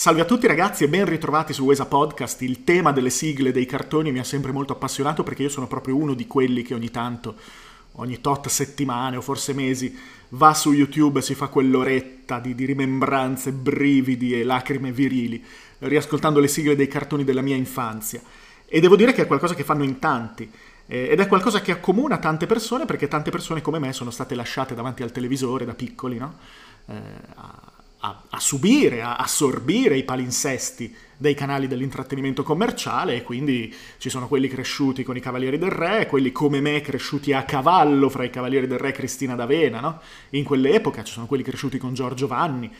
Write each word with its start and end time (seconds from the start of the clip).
Salve 0.00 0.22
a 0.22 0.24
tutti 0.24 0.46
ragazzi 0.46 0.82
e 0.82 0.88
ben 0.88 1.04
ritrovati 1.04 1.52
su 1.52 1.62
Wesa 1.62 1.84
Podcast. 1.84 2.40
Il 2.40 2.64
tema 2.64 2.90
delle 2.90 3.10
sigle 3.10 3.52
dei 3.52 3.66
cartoni 3.66 4.10
mi 4.10 4.18
ha 4.18 4.24
sempre 4.24 4.50
molto 4.50 4.72
appassionato 4.72 5.22
perché 5.22 5.42
io 5.42 5.50
sono 5.50 5.66
proprio 5.66 5.94
uno 5.94 6.14
di 6.14 6.26
quelli 6.26 6.62
che 6.62 6.72
ogni 6.72 6.90
tanto, 6.90 7.34
ogni 7.96 8.18
tot 8.22 8.48
settimane 8.48 9.18
o 9.18 9.20
forse 9.20 9.52
mesi, 9.52 9.94
va 10.30 10.54
su 10.54 10.72
YouTube 10.72 11.18
e 11.18 11.22
si 11.22 11.34
fa 11.34 11.48
quell'oretta 11.48 12.38
di, 12.38 12.54
di 12.54 12.64
rimembranze, 12.64 13.52
brividi 13.52 14.40
e 14.40 14.42
lacrime 14.42 14.90
virili, 14.90 15.44
riascoltando 15.80 16.40
le 16.40 16.48
sigle 16.48 16.76
dei 16.76 16.88
cartoni 16.88 17.22
della 17.22 17.42
mia 17.42 17.56
infanzia. 17.56 18.22
E 18.64 18.80
devo 18.80 18.96
dire 18.96 19.12
che 19.12 19.24
è 19.24 19.26
qualcosa 19.26 19.54
che 19.54 19.64
fanno 19.64 19.84
in 19.84 19.98
tanti. 19.98 20.50
Eh, 20.86 21.08
ed 21.10 21.20
è 21.20 21.26
qualcosa 21.26 21.60
che 21.60 21.72
accomuna 21.72 22.16
tante 22.16 22.46
persone 22.46 22.86
perché 22.86 23.06
tante 23.06 23.30
persone 23.30 23.60
come 23.60 23.78
me 23.78 23.92
sono 23.92 24.10
state 24.10 24.34
lasciate 24.34 24.74
davanti 24.74 25.02
al 25.02 25.12
televisore 25.12 25.66
da 25.66 25.74
piccoli, 25.74 26.16
no? 26.16 26.38
Eh, 26.86 26.94
a 28.00 28.22
a, 28.30 28.40
subire, 28.40 29.02
a 29.02 29.16
assorbire 29.16 29.96
i 29.96 30.04
palinsesti 30.04 30.94
dei 31.16 31.34
canali 31.34 31.66
dell'intrattenimento 31.66 32.42
commerciale 32.42 33.16
e 33.16 33.22
quindi 33.22 33.74
ci 33.98 34.08
sono 34.08 34.26
quelli 34.26 34.48
cresciuti 34.48 35.02
con 35.02 35.16
i 35.16 35.20
Cavalieri 35.20 35.58
del 35.58 35.70
Re, 35.70 36.06
quelli 36.06 36.32
come 36.32 36.60
me 36.60 36.80
cresciuti 36.80 37.34
a 37.34 37.44
cavallo 37.44 38.08
fra 38.08 38.24
i 38.24 38.30
Cavalieri 38.30 38.66
del 38.66 38.78
Re 38.78 38.88
e 38.88 38.92
Cristina 38.92 39.34
d'Avena, 39.34 39.80
no? 39.80 40.00
In 40.30 40.44
quell'epoca 40.44 41.04
ci 41.04 41.12
sono 41.12 41.26
quelli 41.26 41.42
cresciuti 41.42 41.76
con 41.76 41.92
Giorgio 41.92 42.26
Vanni. 42.26 42.72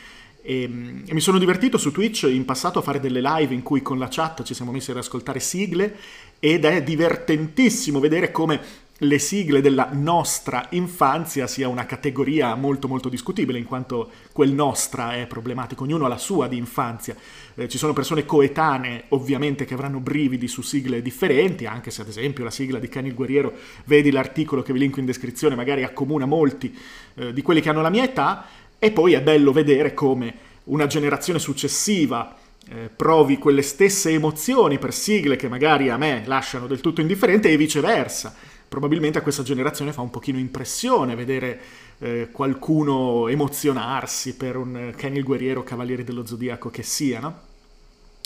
E, 0.42 0.62
e, 0.62 1.12
mi 1.12 1.20
sono 1.20 1.39
divertito 1.39 1.77
su 1.77 1.92
Twitch 1.92 2.23
in 2.23 2.47
passato 2.47 2.78
a 2.78 2.83
fare 2.83 2.98
delle 2.98 3.20
live 3.20 3.52
in 3.52 3.62
cui 3.62 3.83
con 3.83 3.98
la 3.98 4.09
chat 4.09 4.42
ci 4.42 4.55
siamo 4.55 4.73
messi 4.73 4.91
ad 4.91 4.97
ascoltare 4.97 5.39
sigle 5.39 5.95
ed 6.39 6.64
è 6.64 6.83
divertentissimo 6.83 8.00
vedere 8.00 8.30
come 8.30 8.59
le 9.02 9.18
sigle 9.18 9.62
della 9.62 9.88
nostra 9.92 10.66
infanzia 10.70 11.46
sia 11.46 11.68
una 11.68 11.86
categoria 11.86 12.54
molto 12.54 12.86
molto 12.86 13.08
discutibile 13.08 13.58
in 13.58 13.64
quanto 13.64 14.10
quel 14.32 14.52
nostra 14.52 15.14
è 15.14 15.27
problematico, 15.27 15.84
ognuno 15.84 16.04
ha 16.04 16.08
la 16.08 16.18
sua 16.18 16.48
di 16.48 16.58
infanzia. 16.58 17.16
Eh, 17.55 17.68
ci 17.68 17.78
sono 17.78 17.92
persone 17.94 18.27
coetanee 18.27 19.05
ovviamente 19.08 19.64
che 19.64 19.74
avranno 19.74 20.00
brividi 20.00 20.48
su 20.48 20.60
sigle 20.60 21.00
differenti, 21.00 21.64
anche 21.64 21.91
se 21.91 22.02
ad 22.02 22.08
esempio 22.08 22.44
la 22.44 22.50
sigla 22.50 22.78
di 22.78 22.88
Cani 22.88 23.08
il 23.08 23.14
Guerriero, 23.14 23.52
vedi 23.84 24.10
l'articolo 24.10 24.62
che 24.62 24.72
vi 24.72 24.80
linko 24.80 25.00
in 25.00 25.06
descrizione, 25.06 25.55
magari 25.55 25.82
accomuna 25.82 26.27
molti 26.27 26.77
eh, 27.14 27.32
di 27.32 27.42
quelli 27.42 27.60
che 27.62 27.70
hanno 27.70 27.82
la 27.82 27.91
mia 27.91 28.05
età 28.05 28.47
e 28.78 28.91
poi 28.91 29.14
è 29.14 29.22
bello 29.22 29.53
vedere 29.53 29.94
come 29.94 30.48
una 30.64 30.86
generazione 30.86 31.38
successiva 31.38 32.36
eh, 32.69 32.91
provi 32.94 33.38
quelle 33.38 33.62
stesse 33.62 34.10
emozioni 34.10 34.78
per 34.78 34.92
sigle 34.92 35.36
che 35.36 35.48
magari 35.48 35.88
a 35.88 35.97
me 35.97 36.22
lasciano 36.27 36.66
del 36.66 36.80
tutto 36.80 37.00
indifferente 37.00 37.50
e 37.50 37.56
viceversa 37.56 38.34
probabilmente 38.70 39.18
a 39.18 39.22
questa 39.22 39.42
generazione 39.42 39.92
fa 39.92 40.00
un 40.00 40.10
pochino 40.10 40.38
impressione 40.38 41.16
vedere 41.16 41.60
eh, 41.98 42.28
qualcuno 42.30 43.26
emozionarsi 43.26 44.36
per 44.36 44.56
un 44.56 44.92
Kenny 44.96 45.18
il 45.18 45.24
guerriero 45.24 45.64
cavaliere 45.64 46.04
dello 46.04 46.24
zodiaco 46.24 46.70
che 46.70 46.84
sia, 46.84 47.18
no? 47.18 47.48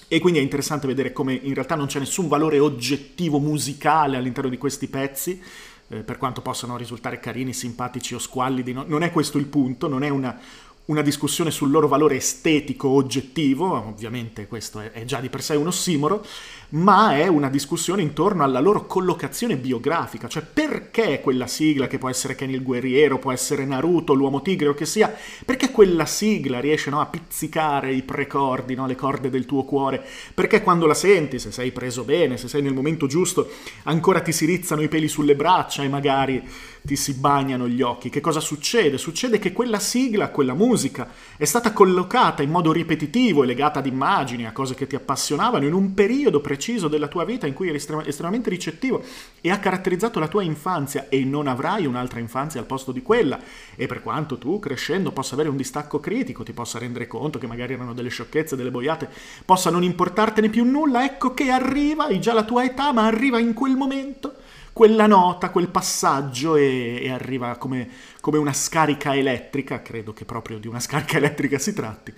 E 0.07 0.21
quindi 0.21 0.41
è 0.41 0.43
interessante 0.43 0.87
vedere 0.87 1.15
come 1.15 1.33
in 1.33 1.55
realtà 1.55 1.77
non 1.77 1.87
c'è 1.87 1.99
nessun 1.99 2.29
valore 2.29 2.59
oggettivo 2.59 3.39
musicale 3.39 4.19
all'interno 4.19 4.51
di 4.51 4.59
questi 4.59 4.87
pezzi, 4.87 5.41
eh, 5.89 5.97
per 6.01 6.19
quanto 6.19 6.43
possano 6.43 6.77
risultare 6.77 7.21
carini, 7.21 7.55
simpatici 7.55 8.15
o 8.15 8.19
squallidi, 8.19 8.75
no? 8.75 8.85
non 8.87 9.03
è 9.03 9.11
questo 9.11 9.39
il 9.39 9.47
punto, 9.47 9.89
non 9.89 10.03
è 10.03 10.11
una, 10.11 10.39
una 10.87 11.01
discussione 11.01 11.51
sul 11.51 11.71
loro 11.71 11.89
valore 11.89 12.17
estetico 12.17 12.89
oggettivo, 12.89 13.73
ovviamente 13.73 14.47
questo 14.47 14.81
è, 14.81 15.05
già 15.05 15.19
di 15.21 15.31
per 15.31 15.43
sé 15.43 15.55
un 15.57 15.69
ossimoro, 15.69 16.25
ma 16.71 17.17
è 17.17 17.27
una 17.27 17.49
discussione 17.49 18.03
intorno 18.03 18.43
alla 18.43 18.61
loro 18.61 18.85
collocazione 18.85 19.57
biografica, 19.57 20.29
cioè 20.29 20.43
perché 20.43 21.21
quella 21.21 21.47
sigla, 21.47 21.87
che 21.87 21.97
può 21.97 22.11
essere 22.11 22.35
Kenny 22.35 22.55
il 22.55 22.63
guerriero, 22.63 23.19
può 23.19 23.33
essere 23.33 23.65
Naruto, 23.65 24.13
l'uomo 24.13 24.43
tigre 24.43 24.69
o 24.69 24.75
che 24.75 24.85
sia, 24.85 25.15
perché 25.47 25.71
quella 25.71 26.05
sigla 26.05 26.61
riesce 26.61 26.91
no, 26.91 27.01
a 27.01 27.07
pizzicare 27.07 27.95
i 27.95 28.03
precordi, 28.03 28.75
no, 28.75 28.87
le 28.87 28.97
corde 28.97 29.31
del 29.31 29.47
tuo 29.47 29.65
cuore, 29.65 30.05
perché 30.35 30.63
quando 30.63 30.85
la 30.87 30.95
senti, 30.95 31.39
se 31.39 31.51
sei 31.51 31.73
preso 31.73 32.05
bene, 32.05 32.37
se 32.37 32.49
sei 32.49 32.61
nel 32.61 32.75
momento 32.75 33.07
giusto, 33.07 33.49
ancora 33.85 34.21
ti 34.21 34.33
si 34.33 34.45
rizzano 34.45 34.83
i 34.83 34.89
peli 34.89 35.09
sulle 35.09 35.35
braccia 35.35 35.83
e 35.83 35.89
magari 35.89 36.43
ti 36.87 36.97
si 36.97 37.15
bagnano 37.15 37.67
gli 37.67 37.81
occhi. 37.81 38.11
Che 38.11 38.21
cosa 38.21 38.41
succede? 38.41 38.99
Succede 38.99 39.39
che 39.39 39.55
quella 39.55 39.79
sigla, 39.79 40.29
quella 40.29 40.53
musica, 40.53 41.09
è 41.39 41.47
stata 41.47 41.73
collocata 41.73 42.43
in 42.43 42.51
modo 42.51 42.73
ripetitivo 42.73 43.43
e 43.43 43.47
legata 43.47 43.79
ad 43.79 43.87
immagini, 43.87 44.47
a 44.47 44.53
cose 44.53 44.75
che 44.75 44.87
ti 44.87 44.95
appassionavano, 44.95 45.65
in 45.65 45.73
un 45.73 45.95
periodo 45.95 46.41
preciso 46.41 46.89
della 46.89 47.09
tua 47.09 47.25
vita 47.25 47.47
in 47.47 47.55
cui 47.55 47.69
eri 47.69 47.79
estrem- 47.79 48.07
estremamente 48.07 48.51
ricettivo 48.51 49.03
e 49.41 49.51
ha 49.51 49.59
caratterizzato 49.59 50.19
la 50.19 50.29
tua 50.29 50.43
infanzia 50.43 51.09
e 51.09 51.25
non 51.25 51.47
avrai 51.47 51.87
un'altra 51.87 52.21
infanzia 52.21 52.61
al 52.61 52.67
posto 52.67 52.93
di 52.93 53.01
quella. 53.01 53.41
E 53.77 53.87
per 53.87 54.03
quanto 54.03 54.37
tu, 54.37 54.59
crescendo, 54.59 55.11
possa 55.11 55.35
avere 55.35 55.49
un 55.49 55.57
distacco 55.57 56.01
critico, 56.01 56.43
ti 56.43 56.53
possa 56.53 56.79
rendere 56.79 57.07
conto 57.07 57.39
che 57.39 57.47
magari 57.47 57.73
erano 57.73 57.95
delle 57.95 58.11
sciocchezze, 58.11 58.57
delle 58.57 58.71
boiate, 58.71 59.09
possa 59.47 59.71
non 59.71 59.85
importartene 59.85 60.51
più 60.51 60.65
nulla, 60.65 61.03
ecco 61.03 61.33
che 61.33 61.49
arriva, 61.49 62.05
hai 62.05 62.21
già 62.21 62.35
la 62.35 62.45
tua 62.45 62.63
età, 62.63 62.93
ma 62.93 63.07
arriva 63.07 63.39
in 63.39 63.55
quel 63.55 63.75
momento 63.75 64.34
quella 64.75 65.07
nota, 65.07 65.51
quel 65.51 65.69
passaggio 65.69 66.57
e, 66.57 66.99
e 67.01 67.09
arriva 67.09 67.57
come, 67.57 67.89
come, 68.21 68.39
una 68.39 68.53
scarica 68.53 69.15
elettrica, 69.15 69.81
credo 69.81 70.13
che 70.13 70.25
proprio 70.25 70.59
di 70.59 70.67
una 70.67 70.81
scarica 70.81 71.17
elettrica 71.19 71.59
si 71.59 71.73
tratti, 71.73 72.13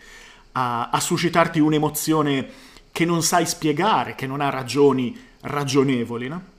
a, 0.52 0.88
a 0.88 0.98
suscitarti 0.98 1.60
un'emozione 1.60 2.48
che 2.90 3.04
non 3.04 3.22
sai 3.22 3.44
spiegare, 3.44 4.14
che 4.14 4.26
non 4.26 4.40
ha 4.40 4.48
ragioni 4.48 5.14
ragionevoli, 5.42 6.28
no? 6.28 6.54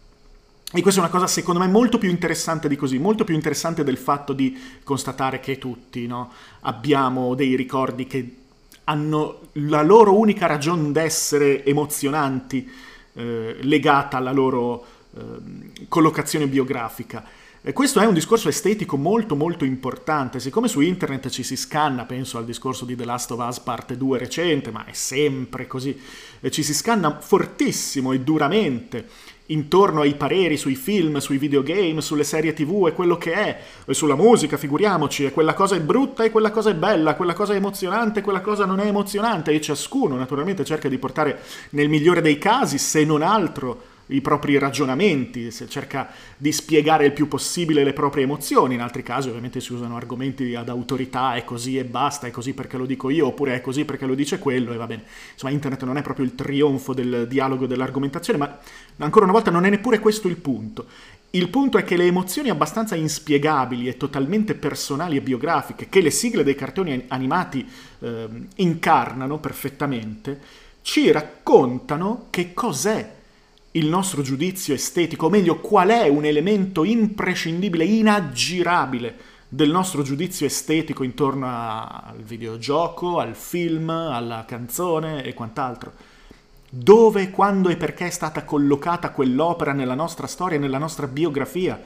E 0.71 0.81
questa 0.81 0.99
è 0.99 1.03
una 1.03 1.11
cosa 1.11 1.25
secondo 1.25 1.61
me 1.61 1.67
molto 1.67 1.97
più 1.97 2.09
interessante 2.09 2.67
di 2.67 2.75
così, 2.75 2.99
molto 2.99 3.23
più 3.23 3.33
interessante 3.33 3.83
del 3.83 3.97
fatto 3.97 4.33
di 4.33 4.55
constatare 4.83 5.39
che 5.39 5.57
tutti 5.57 6.05
no, 6.05 6.31
abbiamo 6.61 7.33
dei 7.33 7.55
ricordi 7.55 8.05
che 8.05 8.35
hanno 8.83 9.47
la 9.53 9.81
loro 9.81 10.15
unica 10.15 10.45
ragione 10.45 10.91
d'essere 10.91 11.65
emozionanti 11.65 12.69
eh, 13.13 13.57
legata 13.61 14.17
alla 14.17 14.31
loro 14.31 14.85
collocazione 15.87 16.47
biografica. 16.47 17.23
E 17.61 17.73
questo 17.73 17.99
è 17.99 18.05
un 18.05 18.13
discorso 18.13 18.47
estetico 18.47 18.95
molto 18.95 19.35
molto 19.35 19.65
importante, 19.65 20.39
siccome 20.39 20.69
su 20.69 20.79
internet 20.79 21.27
ci 21.27 21.43
si 21.43 21.57
scanna, 21.57 22.05
penso 22.05 22.37
al 22.37 22.45
discorso 22.45 22.85
di 22.85 22.95
The 22.95 23.03
Last 23.03 23.31
of 23.31 23.45
Us 23.45 23.59
parte 23.59 23.97
2 23.97 24.17
recente, 24.17 24.71
ma 24.71 24.85
è 24.85 24.93
sempre 24.93 25.67
così, 25.67 25.99
ci 26.49 26.63
si 26.63 26.73
scanna 26.73 27.19
fortissimo 27.19 28.13
e 28.13 28.21
duramente 28.21 29.05
intorno 29.47 30.01
ai 30.01 30.15
pareri 30.15 30.55
sui 30.55 30.75
film, 30.75 31.17
sui 31.17 31.37
videogame, 31.37 31.99
sulle 32.01 32.23
serie 32.23 32.53
tv 32.53 32.87
e 32.87 32.93
quello 32.93 33.17
che 33.17 33.33
è, 33.33 33.61
e 33.85 33.93
sulla 33.93 34.15
musica, 34.15 34.55
figuriamoci, 34.55 35.25
e 35.25 35.31
quella 35.31 35.53
cosa 35.53 35.75
è 35.75 35.81
brutta 35.81 36.23
e 36.23 36.31
quella 36.31 36.51
cosa 36.51 36.69
è 36.69 36.75
bella, 36.75 37.15
quella 37.15 37.33
cosa 37.33 37.53
è 37.53 37.57
emozionante 37.57 38.19
e 38.19 38.23
quella 38.23 38.41
cosa 38.41 38.65
non 38.65 38.79
è 38.79 38.85
emozionante, 38.85 39.51
e 39.51 39.59
ciascuno 39.59 40.15
naturalmente 40.15 40.63
cerca 40.63 40.87
di 40.87 40.97
portare 40.97 41.41
nel 41.71 41.89
migliore 41.89 42.21
dei 42.21 42.37
casi, 42.37 42.77
se 42.77 43.03
non 43.03 43.21
altro, 43.21 43.95
i 44.07 44.21
propri 44.21 44.57
ragionamenti, 44.57 45.51
cerca 45.67 46.09
di 46.37 46.51
spiegare 46.51 47.05
il 47.05 47.13
più 47.13 47.27
possibile 47.27 47.83
le 47.83 47.93
proprie 47.93 48.23
emozioni, 48.23 48.75
in 48.75 48.81
altri 48.81 49.03
casi 49.03 49.27
ovviamente 49.27 49.59
si 49.59 49.73
usano 49.73 49.95
argomenti 49.95 50.55
ad 50.55 50.69
autorità, 50.69 51.35
è 51.35 51.43
così 51.43 51.77
e 51.77 51.83
basta, 51.83 52.27
è 52.27 52.31
così 52.31 52.53
perché 52.53 52.77
lo 52.77 52.85
dico 52.85 53.09
io, 53.09 53.27
oppure 53.27 53.55
è 53.55 53.61
così 53.61 53.85
perché 53.85 54.05
lo 54.05 54.15
dice 54.15 54.39
quello, 54.39 54.71
e 54.73 54.77
va 54.77 54.87
bene. 54.87 55.03
Insomma, 55.33 55.51
internet 55.51 55.83
non 55.83 55.97
è 55.97 56.01
proprio 56.01 56.25
il 56.25 56.35
trionfo 56.35 56.93
del 56.93 57.27
dialogo 57.27 57.65
e 57.65 57.67
dell'argomentazione, 57.67 58.39
ma 58.39 58.59
ancora 58.97 59.25
una 59.25 59.33
volta 59.33 59.51
non 59.51 59.65
è 59.65 59.69
neppure 59.69 59.99
questo 59.99 60.27
il 60.27 60.37
punto. 60.37 60.85
Il 61.31 61.49
punto 61.49 61.77
è 61.77 61.83
che 61.83 61.97
le 61.97 62.05
emozioni 62.05 62.49
abbastanza 62.49 62.95
inspiegabili 62.95 63.89
e 63.89 63.97
totalmente 63.97 64.55
personali 64.55 65.17
e 65.17 65.21
biografiche 65.21 65.89
che 65.89 65.99
le 65.99 66.09
sigle 66.09 66.43
dei 66.43 66.55
cartoni 66.55 67.03
animati 67.09 67.67
eh, 67.99 68.27
incarnano 68.55 69.37
perfettamente, 69.37 70.39
ci 70.81 71.11
raccontano 71.11 72.27
che 72.29 72.53
cos'è 72.53 73.15
il 73.77 73.87
nostro 73.87 74.21
giudizio 74.21 74.73
estetico, 74.73 75.27
o 75.27 75.29
meglio, 75.29 75.59
qual 75.59 75.89
è 75.89 76.07
un 76.07 76.25
elemento 76.25 76.83
imprescindibile, 76.83 77.85
inaggirabile 77.85 79.15
del 79.47 79.69
nostro 79.69 80.01
giudizio 80.01 80.45
estetico 80.45 81.03
intorno 81.03 81.47
al 81.47 82.21
videogioco, 82.21 83.19
al 83.19 83.35
film, 83.35 83.89
alla 83.89 84.45
canzone 84.45 85.23
e 85.23 85.33
quant'altro. 85.33 85.93
Dove, 86.69 87.29
quando 87.29 87.69
e 87.69 87.77
perché 87.77 88.07
è 88.07 88.09
stata 88.09 88.43
collocata 88.43 89.11
quell'opera 89.11 89.71
nella 89.71 89.95
nostra 89.95 90.27
storia, 90.27 90.59
nella 90.59 90.79
nostra 90.79 91.07
biografia? 91.07 91.81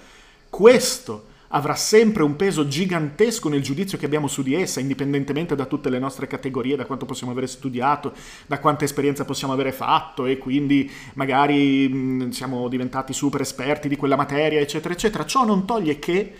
Questo 0.50 1.26
avrà 1.52 1.76
sempre 1.76 2.24
un 2.24 2.36
peso 2.36 2.68
gigantesco 2.68 3.50
nel 3.50 3.62
giudizio 3.62 3.98
che 3.98 4.06
abbiamo 4.06 4.28
su 4.28 4.42
di 4.42 4.54
essa, 4.54 4.80
indipendentemente 4.80 5.56
da 5.56 5.66
tutte 5.66 5.90
le 5.90 6.00
nostre 6.00 6.28
categorie, 6.28 6.76
da 6.76 6.86
quanto 6.86 7.06
possiamo 7.06 7.32
avere 7.32 7.48
studiato, 7.48 8.14
da 8.48 8.60
quanta 8.60 8.86
esperienza 8.86 9.26
possiamo 9.26 9.54
avere 9.54 9.72
fatto 9.72 10.26
e 10.26 10.38
quindi 10.38 10.90
magari 11.14 11.88
mh, 11.88 12.30
siamo 12.30 12.68
diventati 12.68 13.14
super 13.14 13.42
esperti 13.42 13.88
di 13.88 13.96
quella 13.96 14.16
materia, 14.16 14.60
eccetera, 14.60 14.94
eccetera. 14.94 15.26
Ciò 15.26 15.46
non 15.46 15.66
toglie 15.66 16.00
che 16.00 16.34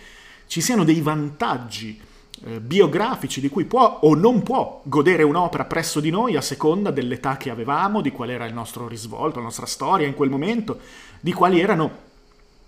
ci 0.46 0.60
siano 0.60 0.84
dei 0.84 1.00
vantaggi 1.00 2.00
eh, 2.44 2.60
biografici 2.60 3.40
di 3.40 3.48
cui 3.48 3.64
può 3.64 4.00
o 4.02 4.14
non 4.14 4.42
può 4.42 4.82
godere 4.84 5.22
un'opera 5.22 5.64
presso 5.64 6.00
di 6.00 6.10
noi 6.10 6.36
a 6.36 6.40
seconda 6.40 6.90
dell'età 6.90 7.36
che 7.36 7.50
avevamo, 7.50 8.00
di 8.00 8.10
qual 8.10 8.30
era 8.30 8.46
il 8.46 8.54
nostro 8.54 8.88
risvolto, 8.88 9.38
la 9.38 9.44
nostra 9.44 9.66
storia 9.66 10.06
in 10.06 10.14
quel 10.14 10.30
momento, 10.30 10.80
di 11.20 11.32
quali 11.32 11.60
erano 11.60 12.10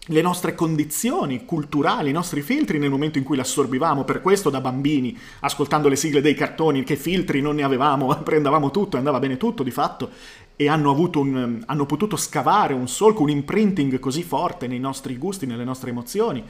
le 0.09 0.21
nostre 0.21 0.55
condizioni 0.55 1.45
culturali, 1.45 2.11
i 2.11 2.13
nostri 2.13 2.43
filtri 2.43 2.79
nel 2.79 2.91
momento 2.91 3.19
in 3.19 3.25
cui 3.25 3.37
l'assorbivamo. 3.37 4.05
Per 4.05 4.21
questo 4.21 4.51
da 4.51 4.61
bambini, 4.61 5.17
ascoltando 5.41 5.89
le 5.89 5.97
sigle 5.97 6.21
dei 6.21 6.35
cartoni, 6.35 6.85
che 6.85 6.97
filtri 6.97 7.41
non 7.41 7.55
ne 7.57 7.63
avevamo, 7.63 8.15
prendavamo 8.23 8.71
tutto, 8.71 8.97
andava 8.97 9.19
bene 9.19 9.37
tutto 9.37 9.63
di 9.63 9.71
fatto, 9.71 10.11
e 10.57 10.69
hanno, 10.69 10.93
un, 10.93 11.63
hanno 11.65 11.87
potuto 11.87 12.17
scavare 12.17 12.75
un 12.75 12.87
solco, 12.87 13.23
un 13.23 13.31
imprinting 13.31 13.99
così 13.99 14.23
forte 14.23 14.67
nei 14.67 14.79
nostri 14.79 15.17
gusti, 15.17 15.47
nelle 15.47 15.65
nostre 15.65 15.91
emozioni, 15.91 16.45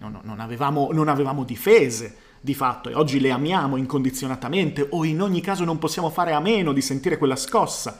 non, 0.00 0.20
non, 0.22 0.40
avevamo, 0.40 0.90
non 0.92 1.08
avevamo 1.08 1.44
difese 1.44 2.16
di 2.42 2.54
fatto 2.54 2.88
e 2.88 2.94
oggi 2.94 3.20
le 3.20 3.30
amiamo 3.30 3.76
incondizionatamente 3.76 4.86
o 4.90 5.04
in 5.04 5.20
ogni 5.20 5.40
caso 5.40 5.64
non 5.64 5.78
possiamo 5.78 6.08
fare 6.08 6.32
a 6.32 6.40
meno 6.40 6.72
di 6.72 6.80
sentire 6.80 7.18
quella 7.18 7.36
scossa 7.36 7.98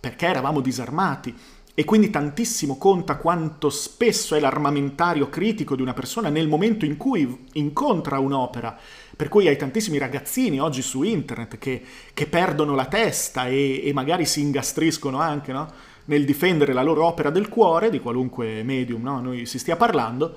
perché 0.00 0.26
eravamo 0.26 0.60
disarmati 0.60 1.34
e 1.76 1.84
quindi 1.84 2.08
tantissimo 2.08 2.78
conta 2.78 3.16
quanto 3.16 3.68
spesso 3.68 4.36
è 4.36 4.40
l'armamentario 4.40 5.28
critico 5.28 5.74
di 5.74 5.82
una 5.82 5.92
persona 5.92 6.28
nel 6.28 6.46
momento 6.46 6.84
in 6.84 6.96
cui 6.96 7.46
incontra 7.54 8.20
un'opera. 8.20 8.78
Per 9.16 9.28
cui 9.28 9.48
hai 9.48 9.56
tantissimi 9.56 9.98
ragazzini 9.98 10.60
oggi 10.60 10.82
su 10.82 11.02
internet 11.02 11.58
che, 11.58 11.82
che 12.14 12.26
perdono 12.26 12.76
la 12.76 12.86
testa 12.86 13.48
e, 13.48 13.82
e, 13.84 13.92
magari 13.92 14.24
si 14.24 14.40
ingastriscono 14.40 15.18
anche 15.18 15.52
no? 15.52 15.68
nel 16.06 16.24
difendere 16.24 16.72
la 16.72 16.82
loro 16.82 17.06
opera 17.06 17.30
del 17.30 17.48
cuore, 17.48 17.90
di 17.90 17.98
qualunque 17.98 18.62
medium 18.62 19.02
no? 19.02 19.20
noi 19.20 19.44
si 19.44 19.58
stia 19.58 19.74
parlando, 19.74 20.36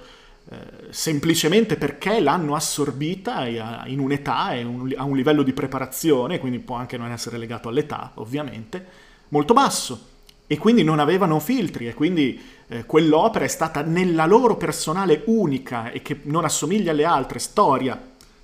eh, 0.49 0.57
semplicemente 0.89 1.75
perché 1.75 2.19
l'hanno 2.19 2.55
assorbita 2.55 3.45
in 3.45 3.99
un'età 3.99 4.53
e 4.53 4.63
un, 4.63 4.91
a 4.95 5.03
un 5.03 5.15
livello 5.15 5.43
di 5.43 5.53
preparazione, 5.53 6.39
quindi 6.39 6.57
può 6.57 6.77
anche 6.77 6.97
non 6.97 7.11
essere 7.11 7.37
legato 7.37 7.69
all'età, 7.69 8.11
ovviamente, 8.15 8.85
molto 9.29 9.53
basso 9.53 10.15
e 10.47 10.57
quindi 10.57 10.83
non 10.83 10.99
avevano 10.99 11.39
filtri 11.39 11.87
e 11.87 11.93
quindi 11.93 12.41
eh, 12.69 12.85
quell'opera 12.85 13.43
è 13.43 13.49
stata 13.49 13.81
nella 13.81 14.25
loro 14.25 14.55
personale 14.55 15.23
unica 15.25 15.91
e 15.91 16.01
che 16.01 16.21
non 16.23 16.45
assomiglia 16.45 16.91
alle 16.91 17.03
altre, 17.03 17.39
storia, 17.39 18.01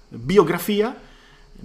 biografia, 0.10 0.94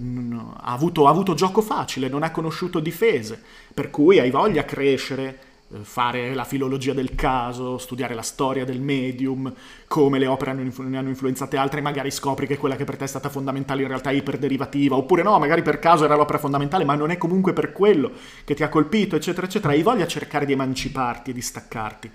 ha 0.01 0.71
avuto, 0.71 1.07
ha 1.07 1.09
avuto 1.09 1.33
gioco 1.33 1.61
facile, 1.61 2.07
non 2.07 2.23
ha 2.23 2.31
conosciuto 2.31 2.79
difese, 2.79 3.41
per 3.73 3.89
cui 3.89 4.19
hai 4.19 4.31
voglia 4.31 4.63
crescere, 4.63 5.27
eh, 5.27 5.48
fare 5.81 6.33
la 6.33 6.43
filologia 6.43 6.93
del 6.93 7.13
caso, 7.13 7.77
studiare 7.77 8.15
la 8.15 8.23
storia 8.23 8.65
del 8.65 8.81
medium, 8.81 9.53
come 9.87 10.17
le 10.17 10.25
opere 10.25 10.51
hanno 10.51 10.61
influ- 10.61 10.93
hanno 10.95 11.09
influenzate 11.09 11.57
altre, 11.57 11.81
magari 11.81 12.09
scopri 12.09 12.47
che 12.47 12.57
quella 12.57 12.75
che 12.75 12.85
per 12.85 12.97
te 12.97 13.03
è 13.03 13.07
stata 13.07 13.29
fondamentale 13.29 13.83
in 13.83 13.87
realtà 13.87 14.09
è 14.09 14.13
iperderivativa, 14.13 14.95
oppure 14.95 15.21
no, 15.21 15.37
magari 15.37 15.61
per 15.61 15.79
caso 15.79 16.05
era 16.05 16.15
l'opera 16.15 16.39
fondamentale, 16.39 16.85
ma 16.85 16.95
non 16.95 17.11
è 17.11 17.17
comunque 17.17 17.53
per 17.53 17.71
quello 17.71 18.11
che 18.43 18.55
ti 18.55 18.63
ha 18.63 18.69
colpito, 18.69 19.15
eccetera, 19.15 19.45
eccetera. 19.45 19.73
Hai 19.73 19.83
voglia 19.83 20.07
cercare 20.07 20.45
di 20.45 20.53
emanciparti 20.53 21.29
e 21.29 21.33
di 21.33 21.41
staccarti. 21.41 22.11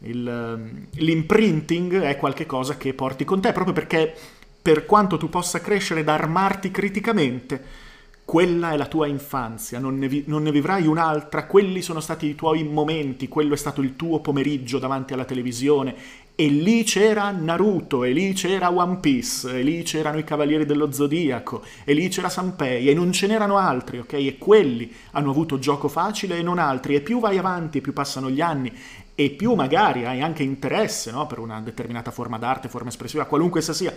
Il, 0.00 0.28
ehm, 0.28 0.86
l'imprinting 0.92 2.00
è 2.00 2.16
qualcosa 2.16 2.76
che 2.76 2.94
porti 2.94 3.24
con 3.24 3.40
te, 3.40 3.52
proprio 3.52 3.74
perché 3.74 4.14
per 4.62 4.86
quanto 4.86 5.16
tu 5.16 5.28
possa 5.28 5.60
crescere 5.60 6.00
ed 6.00 6.08
armarti 6.08 6.70
criticamente, 6.70 7.86
quella 8.28 8.72
è 8.72 8.76
la 8.76 8.84
tua 8.84 9.06
infanzia, 9.06 9.78
non 9.78 9.96
ne, 9.96 10.06
vi- 10.06 10.24
non 10.26 10.42
ne, 10.42 10.52
vivrai 10.52 10.86
un'altra, 10.86 11.46
quelli 11.46 11.80
sono 11.80 11.98
stati 11.98 12.26
i 12.26 12.34
tuoi 12.34 12.62
momenti, 12.62 13.26
quello 13.26 13.54
è 13.54 13.56
stato 13.56 13.80
il 13.80 13.96
tuo 13.96 14.20
pomeriggio 14.20 14.78
davanti 14.78 15.14
alla 15.14 15.24
televisione 15.24 15.94
e 16.34 16.46
lì 16.48 16.84
c'era 16.84 17.30
Naruto, 17.30 18.04
e 18.04 18.12
lì 18.12 18.34
c'era 18.34 18.70
One 18.70 18.98
Piece, 18.98 19.58
e 19.58 19.62
lì 19.62 19.82
c'erano 19.82 20.18
i 20.18 20.24
Cavalieri 20.24 20.66
dello 20.66 20.92
Zodiaco, 20.92 21.64
e 21.84 21.94
lì 21.94 22.08
c'era 22.08 22.28
Sanpei, 22.28 22.90
e 22.90 22.92
non 22.92 23.12
ce 23.12 23.28
n'erano 23.28 23.56
altri, 23.56 23.98
ok? 23.98 24.12
E 24.12 24.36
quelli 24.36 24.92
hanno 25.12 25.30
avuto 25.30 25.58
gioco 25.58 25.88
facile 25.88 26.36
e 26.36 26.42
non 26.42 26.58
altri, 26.58 26.96
e 26.96 27.00
più 27.00 27.20
vai 27.20 27.38
avanti, 27.38 27.80
più 27.80 27.94
passano 27.94 28.28
gli 28.28 28.42
anni, 28.42 28.70
e 29.14 29.30
più 29.30 29.54
magari 29.54 30.04
hai 30.04 30.20
anche 30.20 30.42
interesse 30.42 31.10
no? 31.10 31.26
per 31.26 31.38
una 31.38 31.62
determinata 31.62 32.10
forma 32.10 32.36
d'arte, 32.36 32.68
forma 32.68 32.90
espressiva, 32.90 33.24
qualunque 33.24 33.60
essa 33.60 33.72
sia, 33.72 33.92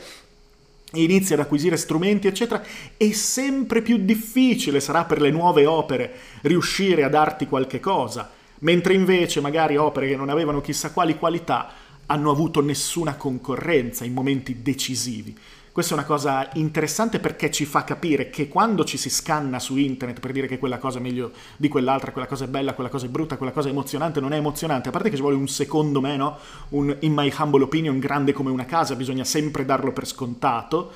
inizi 0.93 1.33
ad 1.33 1.39
acquisire 1.39 1.77
strumenti, 1.77 2.27
eccetera, 2.27 2.63
e 2.97 3.13
sempre 3.13 3.81
più 3.81 3.97
difficile 3.97 4.79
sarà 4.79 5.05
per 5.05 5.21
le 5.21 5.31
nuove 5.31 5.65
opere 5.65 6.13
riuscire 6.41 7.03
a 7.03 7.09
darti 7.09 7.47
qualche 7.47 7.79
cosa, 7.79 8.29
mentre 8.59 8.93
invece 8.93 9.41
magari 9.41 9.77
opere 9.77 10.07
che 10.07 10.15
non 10.15 10.29
avevano 10.29 10.61
chissà 10.61 10.91
quali 10.91 11.17
qualità 11.17 11.71
hanno 12.07 12.29
avuto 12.29 12.61
nessuna 12.61 13.15
concorrenza 13.15 14.03
in 14.03 14.13
momenti 14.13 14.61
decisivi. 14.61 15.35
Questa 15.71 15.93
è 15.93 15.97
una 15.97 16.05
cosa 16.05 16.49
interessante 16.55 17.19
perché 17.19 17.49
ci 17.49 17.63
fa 17.63 17.85
capire 17.85 18.29
che 18.29 18.49
quando 18.49 18.83
ci 18.83 18.97
si 18.97 19.09
scanna 19.09 19.57
su 19.57 19.77
internet 19.77 20.19
per 20.19 20.33
dire 20.33 20.45
che 20.45 20.59
quella 20.59 20.77
cosa 20.77 20.99
è 20.99 21.01
meglio 21.01 21.31
di 21.55 21.69
quell'altra, 21.69 22.11
quella 22.11 22.27
cosa 22.27 22.43
è 22.43 22.47
bella, 22.49 22.73
quella 22.73 22.89
cosa 22.89 23.05
è 23.05 23.09
brutta, 23.09 23.37
quella 23.37 23.53
cosa 23.53 23.69
è 23.69 23.71
emozionante, 23.71 24.19
non 24.19 24.33
è 24.33 24.37
emozionante, 24.37 24.89
a 24.89 24.91
parte 24.91 25.09
che 25.09 25.15
ci 25.15 25.21
vuole 25.21 25.37
un 25.37 25.47
secondo 25.47 26.01
me? 26.01 26.35
Un 26.69 26.97
in 26.99 27.13
my 27.13 27.33
humble 27.37 27.63
opinion 27.63 27.99
grande 27.99 28.33
come 28.33 28.49
una 28.49 28.65
casa, 28.65 28.95
bisogna 28.95 29.23
sempre 29.23 29.63
darlo 29.63 29.93
per 29.93 30.05
scontato 30.05 30.91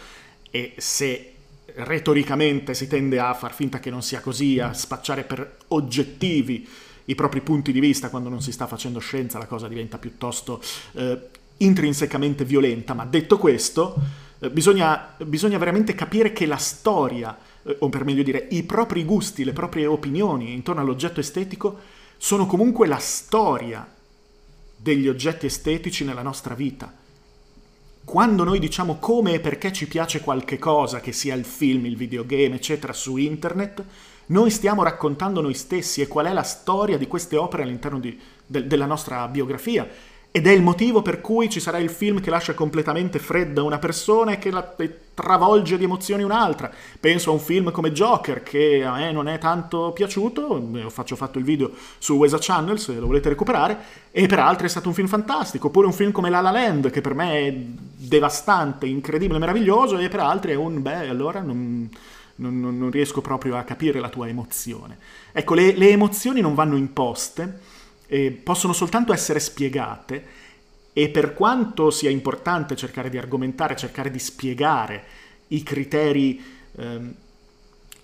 e 0.52 0.74
se 0.76 1.32
retoricamente 1.76 2.74
si 2.74 2.88
tende 2.88 3.18
a 3.18 3.34
far 3.34 3.54
finta 3.54 3.80
che 3.80 3.90
non 3.90 4.02
sia 4.02 4.20
così, 4.20 4.60
a 4.60 4.74
spacciare 4.74 5.24
per 5.24 5.58
oggettivi 5.70 6.68
i 7.06 7.16
propri 7.16 7.40
punti 7.40 7.72
di 7.72 7.80
vista 7.80 8.10
quando 8.10 8.28
non 8.28 8.42
si 8.42 8.52
sta 8.52 8.68
facendo 8.68 9.00
scienza, 9.00 9.38
la 9.38 9.46
cosa 9.46 9.70
diventa 9.70 9.98
piuttosto 9.98 10.62
eh, 10.96 11.30
intrinsecamente 11.58 12.44
violenta. 12.44 12.94
Ma 12.94 13.06
detto 13.06 13.38
questo, 13.38 14.24
bisogna, 14.52 15.16
bisogna, 15.24 15.58
veramente 15.58 15.96
capire 15.96 16.34
che 16.34 16.46
la 16.46 16.58
storia, 16.58 17.38
eh, 17.64 17.76
o 17.80 17.90
per 17.90 18.04
meglio 18.04 18.24
dire, 18.24 18.48
i 18.52 18.64
propri 18.64 19.04
gusti, 19.04 19.44
le 19.44 19.54
proprie 19.54 19.86
opinioni 19.86 20.54
intorno 20.54 20.82
all'oggetto 20.82 21.20
estetico 21.20 21.80
sono 22.18 22.46
comunque 22.46 22.88
la 22.88 22.98
storia 22.98 23.88
degli 24.76 25.08
oggetti 25.08 25.46
estetici 25.46 26.04
nella 26.04 26.22
nostra 26.22 26.54
vita. 26.54 26.94
Quando 28.04 28.44
noi 28.44 28.60
diciamo 28.60 28.98
come 29.00 29.34
e 29.34 29.40
perché 29.40 29.74
ci 29.74 29.88
piace 29.88 30.22
qualche 30.22 30.60
cosa, 30.60 31.00
che 31.00 31.12
sia 31.12 31.34
il 31.34 31.44
film, 31.44 31.86
il 31.86 31.98
videogame, 31.98 32.56
eccetera, 32.56 32.94
su 32.94 33.18
internet, 33.18 33.84
noi 34.28 34.52
stiamo 34.52 34.84
raccontando 34.84 35.42
noi 35.42 35.54
stessi 35.54 36.02
e 36.02 36.08
qual 36.08 36.28
è 36.28 36.34
la 36.34 36.44
storia 36.44 36.98
di 36.98 37.08
queste 37.08 37.36
opere 37.36 37.64
all'interno 37.64 38.00
di, 38.00 38.20
de, 38.46 38.68
della 38.68 38.86
nostra 38.86 39.28
biografia 39.28 39.88
ed 40.36 40.48
è 40.48 40.52
il 40.52 40.62
motivo 40.62 41.02
per 41.02 41.22
cui 41.22 41.50
ci 41.50 41.62
sarà 41.62 41.78
il 41.78 41.90
film 41.90 42.20
che 42.20 42.30
lascia 42.30 42.54
completamente 42.54 43.20
fredda 43.20 43.64
una 43.64 43.80
persona 43.80 44.34
e 44.34 44.38
che 44.38 44.52
la 44.52 44.76
travolge 45.14 45.78
di 45.78 45.86
emozioni 45.86 46.24
un'altra. 46.24 46.70
Penso 47.00 47.30
a 47.30 47.34
un 47.34 47.40
film 47.40 47.72
come 47.72 47.94
Joker 47.94 48.44
che 48.44 48.84
a 48.84 48.96
me 48.96 49.14
non 49.14 49.30
è 49.30 49.38
tanto 49.38 49.94
piaciuto, 49.94 50.42
ho 50.42 50.90
fatto 50.90 51.38
il 51.38 51.46
video 51.46 51.72
su 52.00 52.16
Wesa 52.16 52.36
Channel 52.38 52.78
se 52.78 52.96
lo 52.96 53.06
volete 53.06 53.30
recuperare, 53.30 53.78
e 54.12 54.28
per 54.28 54.40
altri 54.40 54.66
è 54.66 54.70
stato 54.70 54.90
un 54.90 54.94
film 54.94 55.08
fantastico. 55.08 55.68
Oppure 55.68 55.88
un 55.88 55.94
film 55.94 56.12
come 56.12 56.30
La 56.30 56.42
La 56.42 56.52
Land 56.52 56.90
che 56.90 57.00
per 57.00 57.14
me 57.14 57.32
è 57.48 57.56
devastante, 57.56 58.88
incredibile, 58.88 59.40
meraviglioso 59.40 59.98
e 59.98 60.10
per 60.10 60.20
altri 60.20 60.52
è 60.52 60.56
un 60.56 60.82
beh, 60.82 61.08
allora 61.08 61.40
non... 61.40 61.90
Non, 62.38 62.60
non, 62.60 62.78
non 62.78 62.92
riesco 62.92 63.22
proprio 63.22 63.56
a 63.56 63.64
capire 63.64 64.02
la 64.02 64.10
tua 64.10 64.28
emozione. 64.28 64.98
Ecco, 65.32 65.54
le, 65.54 65.74
le 65.78 65.92
emozioni 65.92 66.42
non 66.42 66.54
vanno 66.54 66.76
imposte, 66.76 67.60
eh, 68.08 68.32
possono 68.32 68.74
soltanto 68.74 69.14
essere 69.14 69.40
spiegate 69.40 70.44
e 70.94 71.10
per 71.10 71.34
quanto 71.34 71.92
sia 71.92 72.10
importante 72.10 72.76
cercare 72.76 73.10
di 73.10 73.18
argomentare, 73.18 73.76
cercare 73.76 74.10
di 74.10 74.20
spiegare 74.20 75.04
i 75.50 75.62
criteri 75.62 76.42
ehm, 76.78 77.14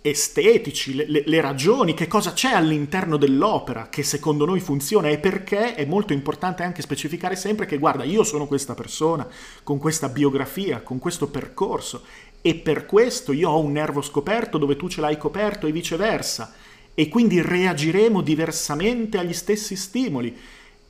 estetici, 0.01 0.95
le, 0.95 1.05
le, 1.07 1.23
le, 1.25 1.41
ragioni, 1.41 1.93
che 1.93 2.07
cosa 2.07 2.33
c'è 2.33 2.51
all'interno 2.51 3.17
dell'opera 3.17 3.87
che 3.89 4.03
secondo 4.03 4.45
noi 4.45 4.59
funziona 4.59 5.09
e 5.09 5.19
perché 5.19 5.75
è 5.75 5.85
molto 5.85 6.11
importante 6.11 6.63
anche 6.63 6.81
specificare 6.81 7.35
sempre 7.35 7.65
che 7.65 7.77
guarda, 7.77 8.03
io 8.03 8.23
sono 8.23 8.47
questa 8.47 8.73
persona 8.73 9.27
con 9.63 9.77
questa 9.77 10.09
biografia, 10.09 10.81
con 10.81 10.97
questo 10.97 11.27
percorso 11.27 12.03
e 12.41 12.55
per 12.55 12.87
questo 12.87 13.31
io 13.31 13.51
ho 13.51 13.59
un 13.59 13.71
nervo 13.71 14.01
scoperto 14.01 14.57
dove 14.57 14.75
tu 14.75 14.89
ce 14.89 15.01
l'hai 15.01 15.17
coperto 15.17 15.67
e 15.67 15.71
viceversa 15.71 16.51
e 16.93 17.07
quindi 17.07 17.41
reagiremo 17.41 18.21
diversamente 18.21 19.17
agli 19.17 19.33
stessi 19.33 19.75
stimoli 19.75 20.35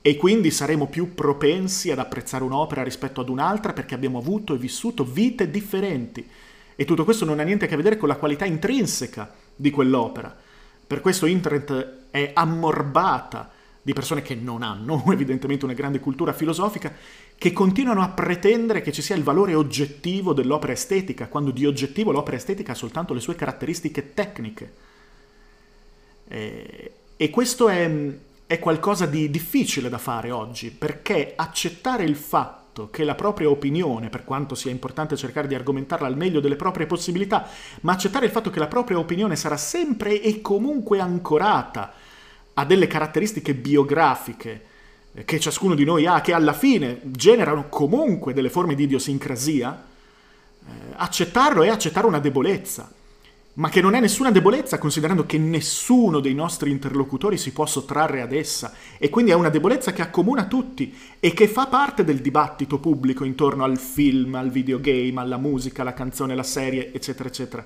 e 0.01 0.15
quindi 0.15 0.49
saremo 0.49 0.87
più 0.87 1.13
propensi 1.13 1.91
ad 1.91 1.99
apprezzare 1.99 2.43
un'opera 2.43 2.83
rispetto 2.83 3.21
ad 3.21 3.29
un'altra 3.29 3.71
perché 3.71 3.93
abbiamo 3.93 4.17
avuto 4.17 4.55
e 4.55 4.57
vissuto 4.57 5.03
vite 5.03 5.49
differenti. 5.51 6.27
E 6.75 6.85
tutto 6.85 7.03
questo 7.03 7.25
non 7.25 7.39
ha 7.39 7.43
niente 7.43 7.65
a 7.65 7.67
che 7.67 7.75
vedere 7.75 7.97
con 7.97 8.07
la 8.07 8.15
qualità 8.15 8.45
intrinseca 8.45 9.31
di 9.55 9.69
quell'opera. 9.69 10.35
Per 10.87 11.01
questo 11.01 11.27
internet 11.27 12.07
è 12.09 12.31
ammorbata 12.33 13.51
di 13.83 13.93
persone 13.93 14.21
che 14.21 14.35
non 14.35 14.63
hanno 14.63 15.03
evidentemente 15.11 15.65
una 15.65 15.73
grande 15.73 15.99
cultura 15.99 16.33
filosofica, 16.33 16.93
che 17.37 17.53
continuano 17.53 18.01
a 18.01 18.09
pretendere 18.09 18.81
che 18.81 18.91
ci 18.91 19.01
sia 19.01 19.15
il 19.15 19.23
valore 19.23 19.53
oggettivo 19.53 20.33
dell'opera 20.33 20.73
estetica, 20.73 21.27
quando 21.27 21.51
di 21.51 21.65
oggettivo 21.65 22.11
l'opera 22.11 22.37
estetica 22.37 22.71
ha 22.71 22.75
soltanto 22.75 23.13
le 23.13 23.19
sue 23.19 23.35
caratteristiche 23.35 24.13
tecniche. 24.13 24.73
Eh, 26.31 26.91
e 27.17 27.29
questo 27.29 27.67
è, 27.67 27.91
è 28.47 28.57
qualcosa 28.57 29.05
di 29.05 29.29
difficile 29.29 29.89
da 29.89 29.97
fare 29.97 30.31
oggi, 30.31 30.71
perché 30.71 31.33
accettare 31.35 32.05
il 32.05 32.15
fatto 32.15 32.89
che 32.89 33.03
la 33.03 33.15
propria 33.15 33.49
opinione, 33.49 34.07
per 34.07 34.23
quanto 34.23 34.55
sia 34.55 34.71
importante 34.71 35.17
cercare 35.17 35.49
di 35.49 35.55
argomentarla 35.55 36.07
al 36.07 36.15
meglio 36.15 36.39
delle 36.39 36.55
proprie 36.55 36.85
possibilità, 36.85 37.45
ma 37.81 37.91
accettare 37.91 38.25
il 38.25 38.31
fatto 38.31 38.49
che 38.49 38.59
la 38.59 38.67
propria 38.67 38.97
opinione 38.97 39.35
sarà 39.35 39.57
sempre 39.57 40.21
e 40.21 40.39
comunque 40.39 41.01
ancorata 41.01 41.91
a 42.53 42.63
delle 42.63 42.87
caratteristiche 42.87 43.53
biografiche 43.53 44.65
eh, 45.13 45.25
che 45.25 45.37
ciascuno 45.37 45.75
di 45.75 45.83
noi 45.83 46.05
ha, 46.05 46.21
che 46.21 46.31
alla 46.31 46.53
fine 46.53 47.01
generano 47.03 47.67
comunque 47.67 48.33
delle 48.33 48.49
forme 48.49 48.75
di 48.75 48.83
idiosincrasia, 48.83 49.83
eh, 50.65 50.93
accettarlo 50.95 51.61
è 51.61 51.67
accettare 51.67 52.07
una 52.07 52.19
debolezza 52.19 52.89
ma 53.53 53.69
che 53.69 53.81
non 53.81 53.95
è 53.95 53.99
nessuna 53.99 54.31
debolezza 54.31 54.77
considerando 54.77 55.25
che 55.25 55.37
nessuno 55.37 56.21
dei 56.21 56.33
nostri 56.33 56.71
interlocutori 56.71 57.37
si 57.37 57.51
può 57.51 57.65
sottrarre 57.65 58.21
ad 58.21 58.31
essa 58.31 58.73
e 58.97 59.09
quindi 59.09 59.31
è 59.31 59.35
una 59.35 59.49
debolezza 59.49 59.91
che 59.91 60.01
accomuna 60.01 60.45
tutti 60.45 60.95
e 61.19 61.33
che 61.33 61.47
fa 61.49 61.67
parte 61.67 62.05
del 62.05 62.19
dibattito 62.19 62.79
pubblico 62.79 63.25
intorno 63.25 63.65
al 63.65 63.77
film, 63.77 64.35
al 64.35 64.49
videogame, 64.49 65.19
alla 65.19 65.37
musica, 65.37 65.81
alla 65.81 65.93
canzone, 65.93 66.31
alla 66.31 66.43
serie, 66.43 66.93
eccetera, 66.93 67.27
eccetera. 67.27 67.65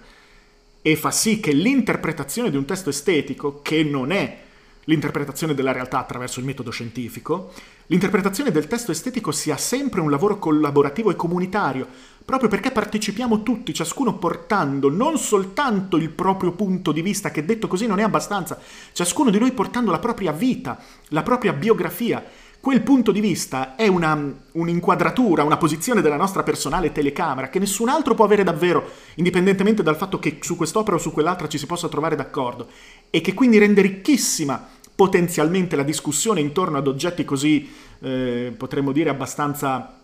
E 0.82 0.96
fa 0.96 1.12
sì 1.12 1.40
che 1.40 1.52
l'interpretazione 1.52 2.50
di 2.50 2.58
un 2.58 2.66
testo 2.66 2.90
estetico, 2.90 3.62
che 3.62 3.84
non 3.84 4.12
è 4.12 4.38
l'interpretazione 4.86 5.54
della 5.54 5.72
realtà 5.72 6.00
attraverso 6.00 6.40
il 6.40 6.46
metodo 6.46 6.72
scientifico, 6.72 7.52
l'interpretazione 7.88 8.52
del 8.52 8.68
testo 8.68 8.92
estetico 8.92 9.32
sia 9.32 9.58
sempre 9.58 10.02
un 10.02 10.10
lavoro 10.10 10.40
collaborativo 10.40 11.12
e 11.12 11.16
comunitario, 11.16 11.88
proprio 12.24 12.50
perché 12.50 12.72
partecipiamo 12.72 13.44
tutti, 13.44 13.74
ciascuno 13.74 14.18
portando 14.18 14.90
non 14.90 15.18
soltanto 15.18 15.98
il 15.98 16.10
proprio 16.10 16.52
punto 16.54 16.92
di 16.92 17.02
vista, 17.02 17.30
che 17.30 17.46
detto 17.46 17.68
così 17.68 17.86
non 17.86 18.00
è 18.00 18.04
abbastanza, 18.04 18.60
ciascuno 18.94 19.30
di 19.30 19.40
noi 19.40 19.52
portando 19.52 19.92
la 19.92 20.00
propria 20.00 20.32
vita, 20.32 20.80
la 21.10 21.24
propria 21.24 21.54
biografia. 21.54 22.24
Quel 22.66 22.82
punto 22.82 23.12
di 23.12 23.20
vista 23.20 23.76
è 23.76 23.86
una, 23.86 24.20
un'inquadratura, 24.54 25.44
una 25.44 25.58
posizione 25.58 26.02
della 26.02 26.16
nostra 26.16 26.42
personale 26.42 26.92
telecamera 26.92 27.50
che 27.50 27.60
nessun 27.60 27.90
altro 27.90 28.16
può 28.16 28.26
avere 28.26 28.44
davvero, 28.44 28.90
indipendentemente 29.16 29.84
dal 29.84 29.96
fatto 29.96 30.18
che 30.18 30.40
su 30.42 30.56
quest'opera 30.56 30.96
o 30.96 31.00
su 31.00 31.12
quell'altra 31.12 31.48
ci 31.48 31.60
si 31.60 31.68
possa 31.68 31.90
trovare 31.90 32.16
d'accordo, 32.16 32.68
e 33.12 33.22
che 33.22 33.36
quindi 33.36 33.60
rende 33.60 33.84
ricchissima 33.84 34.68
potenzialmente 34.96 35.76
la 35.76 35.84
discussione 35.84 36.40
intorno 36.40 36.78
ad 36.78 36.88
oggetti 36.88 37.26
così, 37.26 37.70
eh, 38.00 38.54
potremmo 38.58 38.92
dire, 38.92 39.10
abbastanza... 39.10 40.00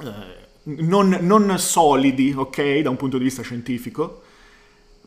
Eh, 0.00 0.42
non, 0.64 1.18
non 1.20 1.58
solidi, 1.58 2.32
ok, 2.34 2.78
da 2.78 2.88
un 2.88 2.96
punto 2.96 3.18
di 3.18 3.24
vista 3.24 3.42
scientifico, 3.42 4.22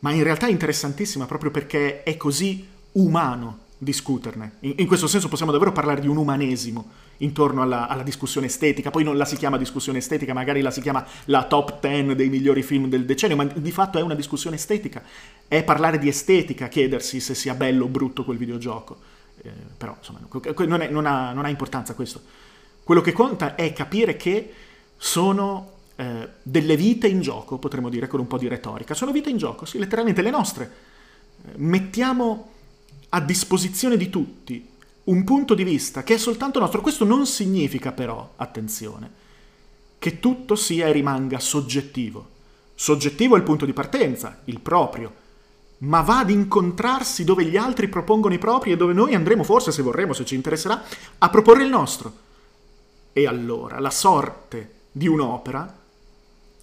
ma 0.00 0.12
in 0.12 0.22
realtà 0.22 0.46
è 0.46 0.50
interessantissima 0.50 1.26
proprio 1.26 1.50
perché 1.50 2.04
è 2.04 2.16
così 2.16 2.64
umano 2.92 3.66
discuterne. 3.78 4.54
In, 4.60 4.74
in, 4.78 4.86
questo 4.86 5.06
senso 5.06 5.28
possiamo 5.28 5.52
davvero 5.52 5.70
parlare 5.72 6.00
di 6.00 6.08
un 6.08 6.16
umanesimo 6.16 6.90
intorno 7.18 7.62
alla, 7.62 7.86
alla, 7.86 8.02
discussione 8.02 8.46
estetica. 8.46 8.90
Poi 8.90 9.04
non 9.04 9.16
la 9.16 9.24
si 9.24 9.36
chiama 9.36 9.56
discussione 9.56 9.98
estetica, 9.98 10.34
magari 10.34 10.60
la 10.60 10.70
si 10.70 10.80
chiama 10.80 11.06
la 11.26 11.44
top 11.44 11.80
10 11.80 12.16
dei 12.16 12.28
migliori 12.28 12.62
film 12.62 12.88
del 12.88 13.04
decennio, 13.04 13.36
ma 13.36 13.44
di 13.44 13.70
fatto 13.70 13.98
è 13.98 14.02
una 14.02 14.14
discussione 14.14 14.56
estetica. 14.56 15.02
È 15.46 15.62
parlare 15.62 15.98
di 15.98 16.08
estetica, 16.08 16.68
chiedersi 16.68 17.20
se 17.20 17.34
sia 17.34 17.54
bello 17.54 17.84
o 17.84 17.88
brutto 17.88 18.24
quel 18.24 18.36
videogioco. 18.36 18.98
Eh, 19.40 19.50
però 19.76 19.94
insomma, 19.96 20.20
non, 20.66 20.80
è, 20.82 20.88
non, 20.88 21.06
ha, 21.06 21.32
non 21.32 21.44
ha 21.44 21.48
importanza 21.48 21.94
questo. 21.94 22.20
Quello 22.82 23.00
che 23.00 23.12
conta 23.12 23.54
è 23.54 23.72
capire 23.72 24.16
che 24.16 24.52
sono 24.96 25.72
eh, 25.94 26.28
delle 26.42 26.76
vite 26.76 27.06
in 27.06 27.20
gioco, 27.20 27.58
potremmo 27.58 27.88
dire 27.88 28.08
con 28.08 28.18
un 28.18 28.26
po' 28.26 28.38
di 28.38 28.48
retorica. 28.48 28.94
Sono 28.94 29.12
vite 29.12 29.30
in 29.30 29.36
gioco, 29.36 29.64
sì, 29.64 29.78
letteralmente 29.78 30.22
le 30.22 30.30
nostre. 30.30 30.72
Eh, 31.44 31.50
mettiamo 31.56 32.56
a 33.10 33.20
disposizione 33.20 33.96
di 33.96 34.10
tutti 34.10 34.66
un 35.04 35.24
punto 35.24 35.54
di 35.54 35.64
vista 35.64 36.02
che 36.02 36.14
è 36.14 36.18
soltanto 36.18 36.58
nostro. 36.58 36.80
Questo 36.80 37.04
non 37.04 37.26
significa 37.26 37.92
però, 37.92 38.32
attenzione, 38.36 39.10
che 39.98 40.20
tutto 40.20 40.54
sia 40.54 40.86
e 40.86 40.92
rimanga 40.92 41.40
soggettivo. 41.40 42.36
Soggettivo 42.74 43.34
è 43.34 43.38
il 43.38 43.44
punto 43.44 43.64
di 43.64 43.72
partenza, 43.72 44.40
il 44.44 44.60
proprio, 44.60 45.12
ma 45.78 46.02
va 46.02 46.20
ad 46.20 46.30
incontrarsi 46.30 47.24
dove 47.24 47.44
gli 47.44 47.56
altri 47.56 47.88
propongono 47.88 48.34
i 48.34 48.38
propri 48.38 48.72
e 48.72 48.76
dove 48.76 48.92
noi 48.92 49.14
andremo 49.14 49.42
forse, 49.42 49.72
se 49.72 49.82
vorremmo, 49.82 50.12
se 50.12 50.24
ci 50.24 50.34
interesserà, 50.34 50.82
a 51.18 51.30
proporre 51.30 51.64
il 51.64 51.70
nostro. 51.70 52.26
E 53.12 53.26
allora 53.26 53.80
la 53.80 53.90
sorte 53.90 54.74
di 54.92 55.08
un'opera 55.08 55.77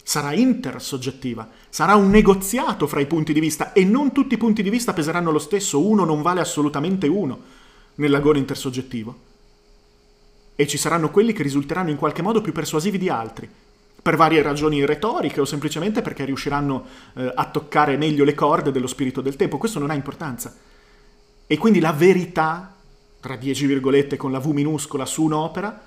sarà 0.07 0.33
intersoggettiva, 0.33 1.49
sarà 1.67 1.95
un 1.95 2.11
negoziato 2.11 2.85
fra 2.85 2.99
i 2.99 3.07
punti 3.07 3.33
di 3.33 3.39
vista 3.39 3.73
e 3.73 3.83
non 3.83 4.11
tutti 4.11 4.35
i 4.35 4.37
punti 4.37 4.61
di 4.61 4.69
vista 4.69 4.93
peseranno 4.93 5.31
lo 5.31 5.39
stesso, 5.39 5.83
uno 5.83 6.05
non 6.05 6.21
vale 6.21 6.41
assolutamente 6.41 7.07
uno 7.07 7.39
nell'agone 7.95 8.37
intersoggettivo. 8.37 9.17
E 10.55 10.67
ci 10.67 10.77
saranno 10.77 11.09
quelli 11.09 11.33
che 11.33 11.41
risulteranno 11.41 11.89
in 11.89 11.97
qualche 11.97 12.21
modo 12.21 12.39
più 12.39 12.51
persuasivi 12.51 12.99
di 12.99 13.09
altri, 13.09 13.49
per 13.99 14.15
varie 14.15 14.43
ragioni 14.43 14.85
retoriche 14.85 15.41
o 15.41 15.45
semplicemente 15.45 16.03
perché 16.03 16.23
riusciranno 16.23 16.85
eh, 17.15 17.31
a 17.33 17.45
toccare 17.49 17.97
meglio 17.97 18.23
le 18.23 18.35
corde 18.35 18.71
dello 18.71 18.85
spirito 18.85 19.21
del 19.21 19.35
tempo. 19.35 19.57
Questo 19.57 19.79
non 19.79 19.89
ha 19.89 19.95
importanza. 19.95 20.55
E 21.47 21.57
quindi 21.57 21.79
la 21.79 21.93
verità, 21.93 22.75
tra 23.19 23.35
dieci 23.37 23.65
virgolette 23.65 24.17
con 24.17 24.31
la 24.31 24.37
V 24.37 24.45
minuscola, 24.51 25.07
su 25.07 25.23
un'opera, 25.23 25.81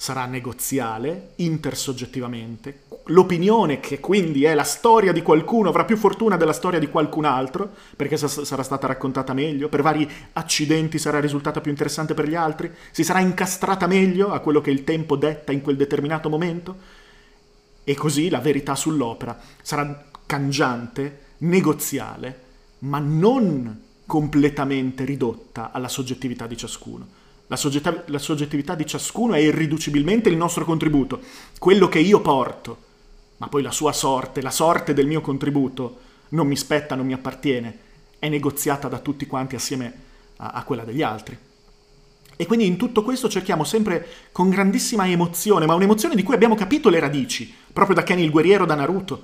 sarà 0.00 0.24
negoziale, 0.24 1.32
intersoggettivamente. 1.36 2.84
L'opinione, 3.08 3.80
che 3.80 4.00
quindi 4.00 4.44
è 4.44 4.54
la 4.54 4.64
storia 4.64 5.12
di 5.12 5.20
qualcuno, 5.20 5.68
avrà 5.68 5.84
più 5.84 5.98
fortuna 5.98 6.38
della 6.38 6.54
storia 6.54 6.78
di 6.78 6.88
qualcun 6.88 7.26
altro, 7.26 7.70
perché 7.96 8.16
sarà 8.16 8.62
stata 8.62 8.86
raccontata 8.86 9.34
meglio, 9.34 9.68
per 9.68 9.82
vari 9.82 10.10
accidenti 10.32 10.98
sarà 10.98 11.20
risultata 11.20 11.60
più 11.60 11.70
interessante 11.70 12.14
per 12.14 12.26
gli 12.26 12.34
altri, 12.34 12.72
si 12.92 13.04
sarà 13.04 13.20
incastrata 13.20 13.86
meglio 13.86 14.32
a 14.32 14.38
quello 14.38 14.62
che 14.62 14.70
il 14.70 14.84
tempo 14.84 15.16
detta 15.16 15.52
in 15.52 15.60
quel 15.60 15.76
determinato 15.76 16.30
momento, 16.30 16.78
e 17.84 17.94
così 17.94 18.30
la 18.30 18.40
verità 18.40 18.74
sull'opera 18.74 19.38
sarà 19.60 20.06
cangiante, 20.24 21.18
negoziale, 21.40 22.40
ma 22.78 23.00
non 23.00 23.82
completamente 24.06 25.04
ridotta 25.04 25.72
alla 25.72 25.88
soggettività 25.88 26.46
di 26.46 26.56
ciascuno. 26.56 27.18
La, 27.50 27.56
soggetta- 27.56 28.04
la 28.06 28.18
soggettività 28.20 28.76
di 28.76 28.86
ciascuno 28.86 29.34
è 29.34 29.38
irriducibilmente 29.38 30.28
il 30.28 30.36
nostro 30.36 30.64
contributo, 30.64 31.20
quello 31.58 31.88
che 31.88 31.98
io 31.98 32.20
porto, 32.20 32.78
ma 33.38 33.48
poi 33.48 33.60
la 33.62 33.72
sua 33.72 33.92
sorte, 33.92 34.40
la 34.40 34.52
sorte 34.52 34.94
del 34.94 35.08
mio 35.08 35.20
contributo 35.20 35.98
non 36.28 36.46
mi 36.46 36.54
spetta, 36.54 36.94
non 36.94 37.06
mi 37.06 37.12
appartiene, 37.12 37.78
è 38.20 38.28
negoziata 38.28 38.86
da 38.86 39.00
tutti 39.00 39.26
quanti 39.26 39.56
assieme 39.56 39.92
a, 40.36 40.50
a 40.50 40.62
quella 40.62 40.84
degli 40.84 41.02
altri. 41.02 41.36
E 42.36 42.46
quindi 42.46 42.66
in 42.66 42.76
tutto 42.76 43.02
questo 43.02 43.28
cerchiamo 43.28 43.64
sempre 43.64 44.06
con 44.30 44.48
grandissima 44.48 45.08
emozione, 45.08 45.66
ma 45.66 45.74
un'emozione 45.74 46.14
di 46.14 46.22
cui 46.22 46.34
abbiamo 46.34 46.54
capito 46.54 46.88
le 46.88 47.00
radici, 47.00 47.52
proprio 47.72 47.96
da 47.96 48.04
Kenny 48.04 48.22
il 48.22 48.30
guerriero 48.30 48.64
da 48.64 48.76
Naruto. 48.76 49.22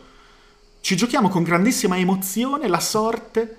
Ci 0.80 0.96
giochiamo 0.96 1.28
con 1.28 1.44
grandissima 1.44 1.96
emozione 1.96 2.66
la 2.66 2.80
sorte 2.80 3.56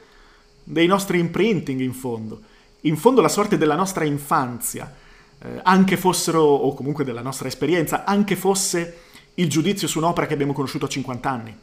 dei 0.65 0.87
nostri 0.87 1.19
imprinting 1.19 1.79
in 1.79 1.93
fondo 1.93 2.55
in 2.87 2.97
fondo 2.97 3.21
la 3.21 3.29
sorte 3.29 3.57
della 3.57 3.75
nostra 3.75 4.03
infanzia, 4.05 4.91
eh, 5.39 5.59
anche 5.63 5.97
fossero, 5.97 6.41
o 6.41 6.73
comunque 6.73 7.03
della 7.03 7.21
nostra 7.21 7.47
esperienza, 7.47 8.03
anche 8.05 8.35
fosse 8.35 8.97
il 9.35 9.49
giudizio 9.49 9.87
su 9.87 9.99
un'opera 9.99 10.25
che 10.25 10.33
abbiamo 10.33 10.53
conosciuto 10.53 10.85
a 10.85 10.89
50 10.89 11.29
anni. 11.29 11.57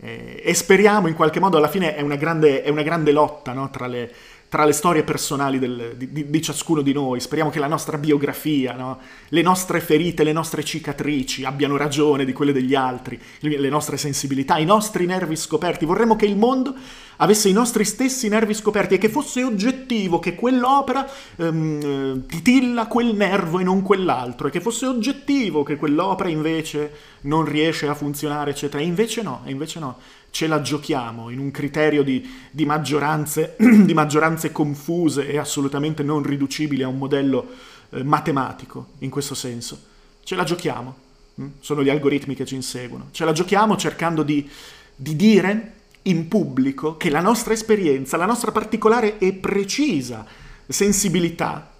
Eh, 0.00 0.42
e 0.44 0.54
speriamo 0.54 1.08
in 1.08 1.14
qualche 1.14 1.40
modo, 1.40 1.56
alla 1.56 1.68
fine 1.68 1.94
è 1.94 2.00
una 2.00 2.16
grande, 2.16 2.62
è 2.62 2.70
una 2.70 2.82
grande 2.82 3.12
lotta 3.12 3.52
no? 3.52 3.70
tra 3.70 3.86
le 3.86 4.12
tra 4.54 4.64
le 4.64 4.70
storie 4.72 5.02
personali 5.02 5.58
del, 5.58 5.94
di, 5.96 6.30
di, 6.30 6.40
ciascuno 6.40 6.80
di 6.80 6.92
noi. 6.92 7.18
Speriamo 7.18 7.50
che 7.50 7.58
la 7.58 7.66
nostra 7.66 7.98
biografia, 7.98 8.76
no? 8.76 9.00
le 9.30 9.42
nostre 9.42 9.80
ferite, 9.80 10.22
le 10.22 10.30
nostre 10.30 10.62
cicatrici 10.62 11.44
abbiano 11.44 11.76
ragione 11.76 12.24
di 12.24 12.32
quelle 12.32 12.52
degli 12.52 12.76
altri, 12.76 13.20
le 13.40 13.68
nostre 13.68 13.96
sensibilità, 13.96 14.56
i 14.58 14.64
nostri 14.64 15.06
nervi 15.06 15.34
scoperti. 15.34 15.84
Vorremmo 15.84 16.14
che 16.14 16.26
il 16.26 16.36
mondo 16.36 16.72
avesse 17.16 17.48
i 17.48 17.52
nostri 17.52 17.84
stessi 17.84 18.28
nervi 18.28 18.54
scoperti 18.54 18.94
e 18.94 18.98
che 18.98 19.08
fosse 19.08 19.42
oggettivo 19.42 20.20
che 20.20 20.36
quell'opera 20.36 21.04
ehm, 21.34 22.26
titilla 22.26 22.86
quel 22.86 23.12
nervo 23.12 23.58
e 23.58 23.64
non 23.64 23.82
quell'altro, 23.82 24.46
e 24.46 24.50
che 24.52 24.60
fosse 24.60 24.86
oggettivo 24.86 25.64
che 25.64 25.74
quell'opera 25.74 26.28
invece 26.28 26.92
non 27.22 27.44
riesce 27.44 27.88
a 27.88 27.94
funzionare, 27.94 28.52
eccetera. 28.52 28.80
E 28.80 28.86
invece 28.86 29.22
no, 29.22 29.42
e 29.44 29.50
invece 29.50 29.80
no 29.80 29.98
ce 30.34 30.48
la 30.48 30.60
giochiamo 30.60 31.30
in 31.30 31.38
un 31.38 31.52
criterio 31.52 32.02
di, 32.02 32.28
di, 32.50 32.66
maggioranze, 32.66 33.54
di 33.56 33.94
maggioranze, 33.94 34.50
confuse 34.50 35.28
e 35.28 35.38
assolutamente 35.38 36.02
non 36.02 36.24
riducibili 36.24 36.82
a 36.82 36.88
un 36.88 36.98
modello 36.98 37.52
eh, 37.90 38.02
matematico 38.02 38.88
in 38.98 39.10
questo 39.10 39.36
senso. 39.36 39.80
Ce 40.24 40.34
la 40.34 40.42
giochiamo, 40.42 40.96
hm? 41.36 41.46
sono 41.60 41.84
gli 41.84 41.88
algoritmi 41.88 42.34
che 42.34 42.44
ci 42.44 42.56
inseguono. 42.56 43.10
Ce 43.12 43.24
la 43.24 43.30
giochiamo 43.30 43.76
cercando 43.76 44.24
di, 44.24 44.50
di 44.96 45.14
dire 45.14 45.72
in 46.02 46.26
pubblico 46.26 46.96
che 46.96 47.10
la 47.10 47.20
nostra 47.20 47.52
esperienza, 47.52 48.16
la 48.16 48.26
nostra 48.26 48.50
particolare 48.50 49.18
e 49.18 49.34
precisa 49.34 50.26
sensibilità 50.66 51.70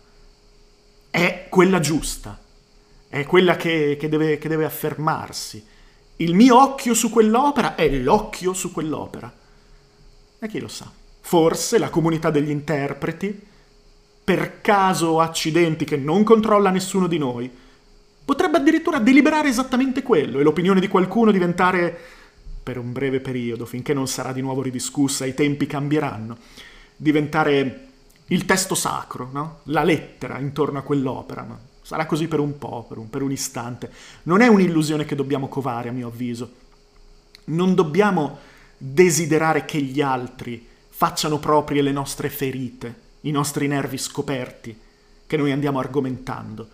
è 1.11 1.47
quella 1.49 1.81
giusta, 1.81 2.39
è 3.09 3.25
quella 3.25 3.57
che, 3.57 3.97
che, 3.99 4.09
deve, 4.09 4.39
che 4.39 4.49
deve 4.49 4.65
affermarsi 4.65 5.73
il 6.17 6.35
mio 6.35 6.61
occhio 6.61 6.95
su 6.95 7.11
quell'opera 7.11 7.75
è 7.75 7.89
l'occhio 7.89 8.53
su 8.53 8.71
quell'opera. 8.71 9.33
E 10.39 10.49
chi 10.49 10.61
lo 10.61 10.69
sa? 10.69 10.91
Forse 11.21 11.79
la 11.79 11.91
comunità 11.91 12.31
degli 12.31 12.51
interpreti, 12.51 13.37
per 14.23 14.61
caso 14.61 15.07
o 15.07 15.21
accidenti 15.21 15.85
che 15.85 15.97
non 15.97 16.23
controlla 16.23 16.71
nessuno 16.71 17.07
di 17.07 17.19
noi, 17.19 17.51
potrebbe 18.25 18.59
addirittura 18.59 18.99
deliberare 18.99 19.49
esattamente 19.49 20.03
quello 20.03 20.39
e 20.39 20.43
l'opinione 20.43 20.81
di 20.81 20.89
qualcuno 20.89 21.31
diventare, 21.31 21.99
per 22.63 22.79
un 22.79 22.93
breve 22.93 23.21
periodo, 23.21 23.67
finché 23.67 23.93
non 23.93 24.07
sarà 24.07 24.33
di 24.33 24.41
nuovo 24.41 24.63
ridiscussa, 24.63 25.27
i 25.27 25.35
tempi 25.35 25.67
cambieranno, 25.67 26.39
diventare 26.97 27.89
il 28.27 28.47
testo 28.47 28.75
sacro, 28.75 29.29
no? 29.33 29.59
la 29.65 29.83
lettera 29.83 30.39
intorno 30.39 30.79
a 30.79 30.83
quell'opera. 30.83 31.43
No? 31.43 31.73
Sarà 31.85 32.07
così 32.07 32.29
per 32.29 32.41
un 32.41 32.57
po', 32.57 32.87
per 32.89 32.97
un, 32.97 33.11
per 33.11 33.21
un 33.21 33.31
istante. 33.31 33.93
Non 34.23 34.41
è 34.41 34.47
un'illusione 34.47 35.05
che 35.05 35.15
dobbiamo 35.15 35.49
covare, 35.49 35.91
a 35.91 35.93
mio 35.93 36.09
avviso. 36.09 36.51
Non 37.45 37.75
dobbiamo 37.75 38.39
desiderare 38.79 39.67
che 39.67 39.83
gli 39.83 40.01
altri 40.01 40.67
facciano 40.89 41.39
proprie 41.39 41.83
le 41.83 41.93
nostre 41.93 42.31
ferite, 42.31 42.95
i 43.23 43.31
nostri 43.31 43.67
nervi 43.67 43.99
scoperti, 43.99 44.75
che 45.27 45.37
noi 45.37 45.53
andiamo 45.53 45.79
argomentando. 45.79 46.67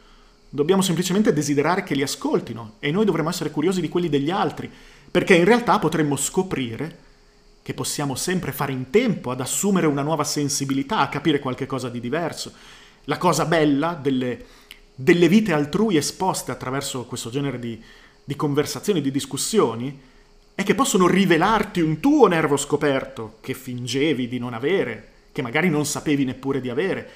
Dobbiamo 0.49 0.81
semplicemente 0.81 1.33
desiderare 1.33 1.83
che 1.83 1.97
li 1.97 2.03
ascoltino 2.03 2.75
e 2.79 2.93
noi 2.93 3.05
dovremmo 3.05 3.31
essere 3.31 3.51
curiosi 3.51 3.81
di 3.81 3.89
quelli 3.89 4.09
degli 4.09 4.31
altri, 4.31 4.71
perché 5.11 5.35
in 5.35 5.45
realtà 5.45 5.81
potremmo 5.81 6.15
scoprire 6.15 6.99
che 7.63 7.75
possiamo 7.75 8.15
sempre 8.15 8.53
fare 8.53 8.71
in 8.71 8.91
tempo 8.91 9.33
ad 9.33 9.41
assumere 9.41 9.89
una 9.89 10.03
nuova 10.03 10.23
sensibilità, 10.23 10.99
a 10.99 11.09
capire 11.09 11.41
qualche 11.41 11.67
cosa 11.67 11.89
di 11.89 11.99
diverso. 11.99 12.53
La 13.05 13.19
cosa 13.19 13.45
bella 13.45 13.99
delle, 14.01 14.45
delle 15.03 15.29
vite 15.29 15.55
altrui 15.55 15.97
esposte 15.97 16.51
attraverso 16.51 17.07
questo 17.07 17.31
genere 17.31 17.59
di, 17.59 17.83
di 18.23 18.37
conversazioni, 18.37 19.01
di 19.01 19.11
discussioni, 19.11 19.99
è 20.55 20.63
che 20.63 20.75
possono 20.75 21.07
rivelarti 21.07 21.81
un 21.81 22.01
tuo 22.01 22.27
nervo 22.27 22.59
scoperto 22.59 23.37
che 23.41 23.55
fingevi 23.55 24.29
di 24.29 24.39
non 24.39 24.53
avere, 24.53 25.09
che 25.33 25.41
magari 25.41 25.71
non 25.71 25.87
sapevi 25.87 26.25
neppure 26.25 26.61
di 26.61 26.69
avere, 26.69 27.11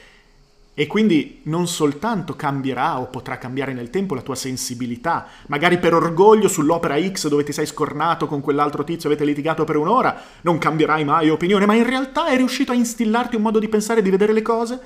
e 0.72 0.86
quindi 0.86 1.40
non 1.44 1.68
soltanto 1.68 2.34
cambierà 2.34 2.98
o 2.98 3.06
potrà 3.06 3.36
cambiare 3.36 3.74
nel 3.74 3.90
tempo 3.90 4.14
la 4.14 4.22
tua 4.22 4.34
sensibilità, 4.34 5.28
magari 5.48 5.78
per 5.78 5.92
orgoglio 5.92 6.48
sull'opera 6.48 6.98
X 6.98 7.28
dove 7.28 7.44
ti 7.44 7.52
sei 7.52 7.66
scornato 7.66 8.26
con 8.26 8.40
quell'altro 8.40 8.82
tizio, 8.82 9.10
avete 9.10 9.26
litigato 9.26 9.64
per 9.64 9.76
un'ora, 9.76 10.18
non 10.40 10.56
cambierai 10.56 11.04
mai 11.04 11.28
opinione, 11.28 11.66
ma 11.66 11.74
in 11.74 11.86
realtà 11.86 12.28
è 12.28 12.36
riuscito 12.36 12.72
a 12.72 12.76
instillarti 12.76 13.36
un 13.36 13.42
modo 13.42 13.58
di 13.58 13.68
pensare 13.68 14.00
e 14.00 14.02
di 14.02 14.10
vedere 14.10 14.32
le 14.32 14.42
cose 14.42 14.80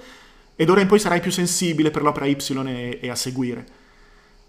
e 0.61 0.65
d'ora 0.65 0.81
in 0.81 0.89
poi 0.89 0.99
sarai 0.99 1.21
più 1.21 1.31
sensibile 1.31 1.93
per 1.93 2.03
l'opera 2.03 2.27
Y 2.27 2.37
e, 2.67 2.99
e 3.01 3.09
a 3.09 3.15
seguire. 3.15 3.67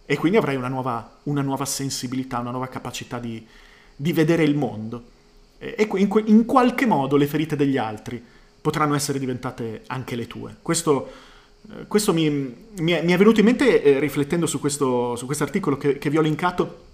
E 0.07 0.17
quindi 0.17 0.39
avrai 0.39 0.55
una 0.55 0.67
nuova, 0.67 1.19
una 1.25 1.43
nuova, 1.43 1.65
sensibilità, 1.65 2.39
una 2.39 2.49
nuova 2.49 2.67
capacità 2.67 3.19
di, 3.19 3.45
di 3.95 4.11
vedere 4.11 4.43
il 4.43 4.55
mondo. 4.55 5.03
E, 5.59 5.75
e 5.77 5.87
in, 5.97 6.09
in 6.25 6.45
qualche 6.45 6.87
modo 6.87 7.15
le 7.15 7.27
ferite 7.27 7.55
degli 7.55 7.77
altri 7.77 8.19
potranno 8.59 8.95
essere 8.95 9.19
diventate 9.19 9.83
anche 9.85 10.15
le 10.15 10.25
tue. 10.25 10.55
Questo 10.63 11.11
eh, 11.69 11.85
questo 11.87 12.11
mi, 12.11 12.27
mi, 12.79 12.91
è, 12.91 13.03
mi, 13.03 13.11
è, 13.11 13.17
venuto 13.17 13.39
in 13.41 13.45
mente 13.45 13.83
eh, 13.83 13.99
riflettendo 13.99 14.47
su 14.47 14.59
questo 14.59 15.15
su 15.15 15.27
articolo 15.39 15.77
che, 15.77 15.99
che, 15.99 16.09
vi 16.09 16.17
ho 16.17 16.21
linkato 16.21 16.87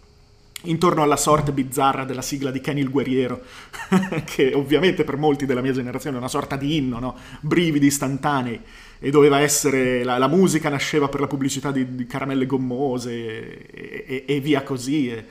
intorno 0.64 1.04
alla 1.04 1.16
sorte 1.16 1.54
bizzarra 1.54 2.04
della 2.04 2.22
sigla 2.22 2.52
di 2.52 2.60
Kenny 2.60 2.82
il 2.82 2.90
Guerriero, 2.90 3.42
che 4.26 4.54
ovviamente 4.54 5.04
per 5.04 5.18
molti 5.18 5.46
della 5.46 5.62
mia 5.62 5.72
generazione 5.72 6.18
è 6.18 6.20
una 6.20 6.28
sorta 6.28 6.56
di 6.56 6.76
inno, 6.76 7.00
no? 7.00 7.16
brividi 7.40 7.86
istantanei, 7.88 8.60
e 9.00 9.10
doveva 9.10 9.40
essere, 9.40 10.04
la, 10.04 10.18
la, 10.18 10.28
musica 10.28 10.70
nasceva 10.70 11.08
per 11.10 11.20
la 11.20 11.28
pubblicità 11.28 11.72
di, 11.72 11.96
di 11.96 12.06
caramelle 12.06 12.46
gommose 12.46 13.12
e, 13.12 14.06
e, 14.06 14.24
e 14.26 14.40
via 14.40 14.64
così. 14.64 15.10
E, 15.10 15.26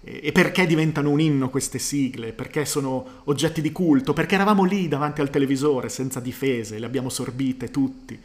e 0.00 0.32
perché 0.32 0.66
diventano 0.66 1.10
un 1.10 1.20
inno 1.20 1.48
queste 1.48 1.78
sigle? 1.78 2.32
Perché 2.32 2.64
sono 2.64 3.22
oggetti 3.24 3.62
di 3.62 3.72
culto? 3.72 4.12
Perché 4.12 4.34
eravamo 4.34 4.64
lì 4.64 4.86
davanti 4.86 5.20
al 5.20 5.30
televisore 5.30 5.88
senza 5.88 6.20
difese, 6.20 6.78
le 6.78 6.86
abbiamo 6.86 7.08
sorbite 7.08 7.70
tutti 7.70 8.18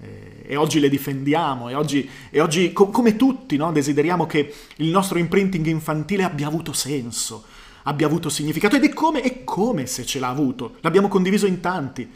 eh, 0.00 0.44
e 0.46 0.56
oggi 0.56 0.80
le 0.80 0.88
difendiamo 0.88 1.68
e 1.68 1.74
oggi, 1.74 2.08
e 2.30 2.40
oggi 2.40 2.72
co- 2.72 2.88
come 2.88 3.16
tutti 3.16 3.56
no, 3.56 3.72
desideriamo 3.72 4.26
che 4.26 4.52
il 4.76 4.88
nostro 4.88 5.18
imprinting 5.18 5.66
infantile 5.66 6.22
abbia 6.22 6.46
avuto 6.46 6.72
senso, 6.72 7.44
abbia 7.84 8.06
avuto 8.06 8.28
significato 8.28 8.76
ed 8.76 8.84
è 8.84 8.92
come, 8.92 9.20
è 9.20 9.44
come 9.44 9.86
se 9.86 10.06
ce 10.06 10.18
l'ha 10.18 10.28
avuto, 10.28 10.76
l'abbiamo 10.80 11.08
condiviso 11.08 11.46
in 11.46 11.60
tanti 11.60 12.08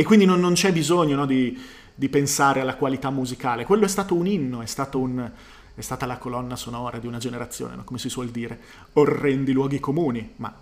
e 0.00 0.04
quindi 0.04 0.24
non, 0.24 0.40
non 0.40 0.54
c'è 0.54 0.72
bisogno 0.72 1.16
no, 1.16 1.26
di, 1.26 1.58
di, 1.94 2.08
pensare 2.08 2.60
alla 2.60 2.74
qualità 2.74 3.10
musicale, 3.10 3.66
quello 3.66 3.84
è 3.84 3.88
stato 3.88 4.14
un 4.14 4.26
inno, 4.26 4.62
è, 4.62 4.66
stato 4.66 4.98
un, 4.98 5.30
è 5.74 5.80
stata 5.80 6.06
la 6.06 6.16
colonna 6.16 6.56
sonora 6.56 6.98
di 6.98 7.06
una 7.06 7.18
generazione, 7.18 7.76
no, 7.76 7.84
come 7.84 7.98
si 7.98 8.08
suol 8.08 8.30
dire, 8.30 8.58
orrendi 8.94 9.52
luoghi 9.52 9.78
comuni, 9.78 10.32
ma 10.36 10.54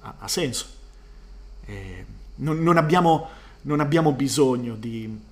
ha, 0.00 0.14
ha 0.20 0.28
senso. 0.28 0.66
Eh, 1.66 2.04
non, 2.36 2.62
non, 2.62 2.76
abbiamo, 2.78 3.28
non 3.62 3.80
abbiamo 3.80 4.12
bisogno 4.12 4.74
di 4.74 5.26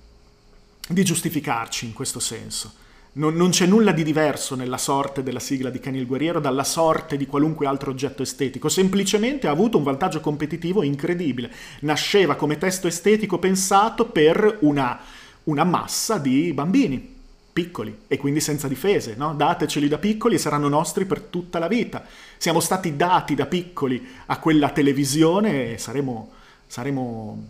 di 0.87 1.03
giustificarci 1.03 1.85
in 1.85 1.93
questo 1.93 2.19
senso. 2.19 2.85
Non, 3.17 3.33
non, 3.33 3.49
c'è 3.49 3.65
nulla 3.65 3.93
di 3.93 4.03
diverso 4.03 4.53
nella 4.53 4.77
sorte 4.77 5.23
della 5.23 5.39
sigla 5.39 5.71
di 5.71 5.79
Kenny 5.79 5.97
il 5.97 6.05
Guerriero 6.05 6.39
dalla 6.39 6.63
sorte 6.63 7.17
di 7.17 7.25
qualunque 7.25 7.65
altro 7.65 7.89
oggetto 7.89 8.21
estetico, 8.21 8.69
semplicemente 8.69 9.47
ha 9.47 9.51
avuto 9.51 9.79
un 9.79 9.83
vantaggio 9.83 10.19
competitivo 10.19 10.83
incredibile. 10.83 11.51
Nasceva 11.79 12.35
come 12.35 12.59
testo 12.59 12.85
estetico 12.85 13.39
pensato 13.39 14.05
per 14.05 14.59
una, 14.61 14.99
una 15.45 15.63
massa 15.63 16.19
di 16.19 16.53
bambini 16.53 17.15
piccoli 17.51 18.01
e 18.07 18.19
quindi 18.19 18.39
senza 18.39 18.67
difese, 18.67 19.15
no? 19.17 19.33
Dateceli 19.33 19.87
da 19.87 19.97
piccoli 19.97 20.35
e 20.35 20.39
saranno 20.39 20.67
nostri 20.67 21.05
per 21.05 21.21
tutta 21.21 21.57
la 21.57 21.67
vita. 21.67 22.05
Siamo 22.37 22.59
stati 22.59 22.95
dati 22.95 23.33
da 23.33 23.47
piccoli 23.47 24.07
a 24.27 24.37
quella 24.37 24.69
televisione 24.69 25.73
e 25.73 25.77
saremo, 25.79 26.33
saremo 26.67 27.45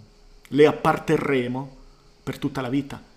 le 0.47 0.65
apparterremo 0.65 1.75
per 2.23 2.38
tutta 2.38 2.62
la 2.62 2.69
vita. 2.69 3.15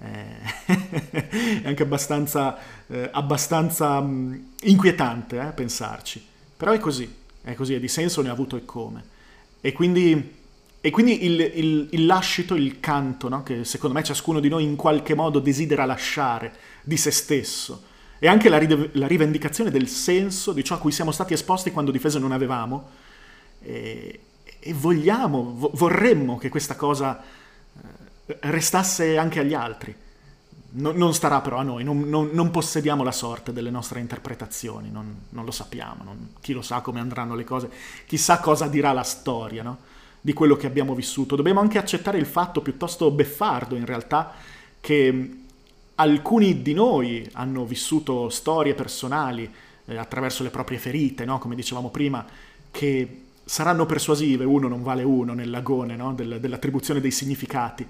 Eh, 0.00 1.60
è 1.62 1.66
anche 1.66 1.82
abbastanza, 1.82 2.56
eh, 2.86 3.08
abbastanza 3.12 4.00
mh, 4.00 4.10
mm, 4.10 4.34
inquietante 4.62 5.40
eh, 5.40 5.52
pensarci. 5.52 6.24
Però 6.56 6.72
è 6.72 6.78
così, 6.78 7.12
è 7.42 7.54
così, 7.54 7.74
è 7.74 7.80
di 7.80 7.88
senso 7.88 8.22
ne 8.22 8.28
ha 8.28 8.32
avuto 8.32 8.56
e 8.56 8.64
come. 8.64 9.16
E 9.60 9.72
quindi, 9.72 10.34
e 10.80 10.90
quindi 10.90 11.24
il, 11.24 11.40
il, 11.40 11.88
il, 11.90 12.06
lascito, 12.06 12.54
il 12.54 12.80
canto, 12.80 13.28
no? 13.28 13.42
che 13.42 13.64
secondo 13.64 13.96
me 13.96 14.04
ciascuno 14.04 14.40
di 14.40 14.48
noi 14.48 14.64
in 14.64 14.76
qualche 14.76 15.14
modo 15.14 15.40
desidera 15.40 15.84
lasciare 15.84 16.52
di 16.82 16.96
se 16.96 17.10
stesso, 17.10 17.82
e 18.20 18.26
anche 18.26 18.48
la, 18.48 18.58
la 18.92 19.06
rivendicazione 19.06 19.70
del 19.70 19.88
senso 19.88 20.52
di 20.52 20.64
ciò 20.64 20.74
a 20.74 20.78
cui 20.78 20.90
siamo 20.90 21.12
stati 21.12 21.32
esposti 21.32 21.70
quando 21.70 21.90
difese 21.90 22.18
non 22.18 22.32
avevamo, 22.32 22.90
e, 23.60 24.20
e 24.60 24.72
vogliamo, 24.74 25.54
vo- 25.56 25.70
vorremmo 25.74 26.38
che 26.38 26.48
questa 26.48 26.76
cosa 26.76 27.22
restasse 28.40 29.16
anche 29.16 29.40
agli 29.40 29.54
altri. 29.54 29.94
No, 30.70 30.92
non 30.92 31.14
starà 31.14 31.40
però 31.40 31.56
a 31.56 31.62
noi, 31.62 31.82
non, 31.82 32.00
non, 32.00 32.28
non, 32.32 32.50
possediamo 32.50 33.02
la 33.02 33.10
sorte 33.10 33.54
delle 33.54 33.70
nostre 33.70 34.00
interpretazioni, 34.00 34.90
non, 34.90 35.22
non 35.30 35.46
lo 35.46 35.50
sappiamo, 35.50 36.14
chi 36.40 36.52
lo 36.52 36.60
sa 36.60 36.82
come 36.82 37.00
andranno 37.00 37.34
le 37.34 37.44
cose, 37.44 37.70
chissà 38.06 38.38
cosa 38.38 38.66
dirà 38.66 38.92
la 38.92 39.02
storia 39.02 39.62
no? 39.62 39.78
di 40.20 40.34
quello 40.34 40.56
che 40.56 40.66
abbiamo 40.66 40.94
vissuto. 40.94 41.36
Dobbiamo 41.36 41.60
anche 41.60 41.78
accettare 41.78 42.18
il 42.18 42.26
fatto 42.26 42.60
piuttosto 42.60 43.10
beffardo 43.10 43.76
in 43.76 43.86
realtà 43.86 44.34
che 44.78 45.36
alcuni 45.94 46.60
di 46.60 46.74
noi 46.74 47.26
hanno 47.32 47.64
vissuto 47.64 48.28
storie 48.28 48.74
personali 48.74 49.50
eh, 49.86 49.96
attraverso 49.96 50.42
le 50.42 50.50
proprie 50.50 50.78
ferite, 50.78 51.24
no? 51.24 51.38
come 51.38 51.54
dicevamo 51.54 51.88
prima, 51.88 52.26
che 52.70 53.22
saranno 53.42 53.86
persuasive, 53.86 54.44
uno 54.44 54.68
non 54.68 54.82
vale 54.82 55.02
uno 55.02 55.32
nell'agone 55.32 55.96
no? 55.96 56.12
Del, 56.12 56.40
dell'attribuzione 56.40 57.00
dei 57.00 57.10
significati 57.10 57.86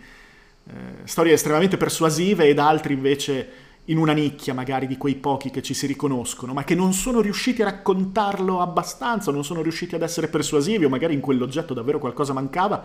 eh, 0.68 1.06
storie 1.06 1.32
estremamente 1.32 1.76
persuasive 1.76 2.46
ed 2.46 2.58
altri 2.58 2.92
invece 2.92 3.66
in 3.88 3.96
una 3.96 4.12
nicchia 4.12 4.52
magari 4.52 4.86
di 4.86 4.98
quei 4.98 5.14
pochi 5.14 5.50
che 5.50 5.62
ci 5.62 5.72
si 5.72 5.86
riconoscono, 5.86 6.52
ma 6.52 6.64
che 6.64 6.74
non 6.74 6.92
sono 6.92 7.20
riusciti 7.20 7.62
a 7.62 7.66
raccontarlo 7.66 8.60
abbastanza, 8.60 9.30
non 9.30 9.44
sono 9.44 9.62
riusciti 9.62 9.94
ad 9.94 10.02
essere 10.02 10.28
persuasivi 10.28 10.84
o 10.84 10.90
magari 10.90 11.14
in 11.14 11.20
quell'oggetto 11.20 11.72
davvero 11.72 11.98
qualcosa 11.98 12.34
mancava 12.34 12.84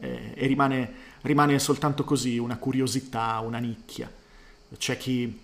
eh, 0.00 0.32
e 0.34 0.46
rimane, 0.46 0.92
rimane, 1.22 1.58
soltanto 1.60 2.02
così 2.02 2.38
una 2.38 2.56
curiosità, 2.56 3.38
una 3.38 3.58
nicchia. 3.58 4.10
C'è 4.76 4.96
chi, 4.96 5.40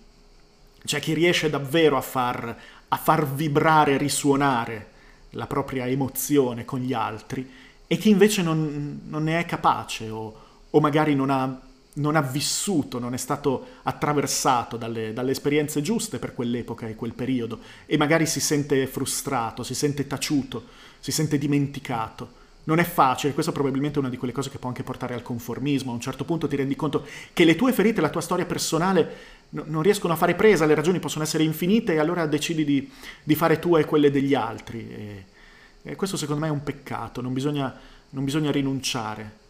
c'è 0.84 0.98
chi 0.98 1.14
riesce 1.14 1.48
davvero 1.48 1.96
a 1.96 2.00
far, 2.00 2.56
a 2.88 2.96
far 2.96 3.32
vibrare, 3.32 3.98
risuonare 3.98 4.88
la 5.32 5.46
propria 5.46 5.86
emozione 5.86 6.64
con 6.64 6.80
gli 6.80 6.92
altri 6.92 7.48
e 7.86 7.96
chi 7.98 8.08
invece 8.08 8.42
non, 8.42 9.02
non 9.06 9.22
ne 9.22 9.38
è 9.38 9.44
capace 9.44 10.10
o, 10.10 10.34
o 10.70 10.80
magari 10.80 11.14
non 11.14 11.30
ha 11.30 11.66
non 11.98 12.16
ha 12.16 12.22
vissuto, 12.22 12.98
non 12.98 13.14
è 13.14 13.16
stato 13.16 13.66
attraversato 13.82 14.76
dalle, 14.76 15.12
dalle, 15.12 15.30
esperienze 15.30 15.82
giuste 15.82 16.18
per 16.18 16.34
quell'epoca 16.34 16.87
e 16.87 16.94
quel 16.94 17.12
periodo 17.12 17.61
e 17.87 17.96
magari 17.96 18.26
si 18.26 18.40
sente 18.40 18.87
frustrato, 18.87 19.62
si 19.62 19.74
sente 19.74 20.06
taciuto, 20.06 20.64
si 20.98 21.12
sente 21.12 21.38
dimenticato. 21.38 22.37
Non 22.64 22.80
è 22.80 22.84
facile, 22.84 23.32
questa 23.32 23.52
probabilmente 23.52 23.96
è 23.96 24.00
una 24.00 24.11
di 24.11 24.18
quelle 24.18 24.32
cose 24.32 24.50
che 24.50 24.58
può 24.58 24.68
anche 24.68 24.82
portare 24.82 25.14
al 25.14 25.22
conformismo. 25.22 25.90
A 25.90 25.94
un 25.94 26.00
certo 26.00 26.24
punto 26.24 26.46
ti 26.46 26.56
rendi 26.56 26.76
conto 26.76 27.06
che 27.32 27.44
le 27.44 27.56
tue 27.56 27.72
ferite, 27.72 28.02
la 28.02 28.11
tua 28.11 28.20
storia 28.20 28.44
personale 28.44 29.16
no, 29.50 29.64
non 29.66 29.82
riescono 29.82 30.12
a 30.12 30.16
fare 30.16 30.34
presa, 30.34 30.66
le 30.66 30.74
ragioni 30.74 30.98
possono 30.98 31.24
essere 31.24 31.44
infinite 31.44 31.94
e 31.94 31.98
allora 31.98 32.26
decidi 32.26 32.64
di, 32.64 32.90
di 33.22 33.34
fare 33.34 33.58
tue 33.58 33.80
e 33.80 33.84
quelle 33.87 34.11
degli 34.11 34.34
altri. 34.34 34.87
E, 34.90 35.24
e 35.82 35.96
questo 35.96 36.18
secondo 36.18 36.42
me 36.42 36.48
è 36.48 36.52
un 36.52 36.62
peccato, 36.62 37.22
non 37.22 37.32
bisogna, 37.32 37.74
non 38.11 38.24
bisogna 38.24 38.50
rinunciare 38.50 39.46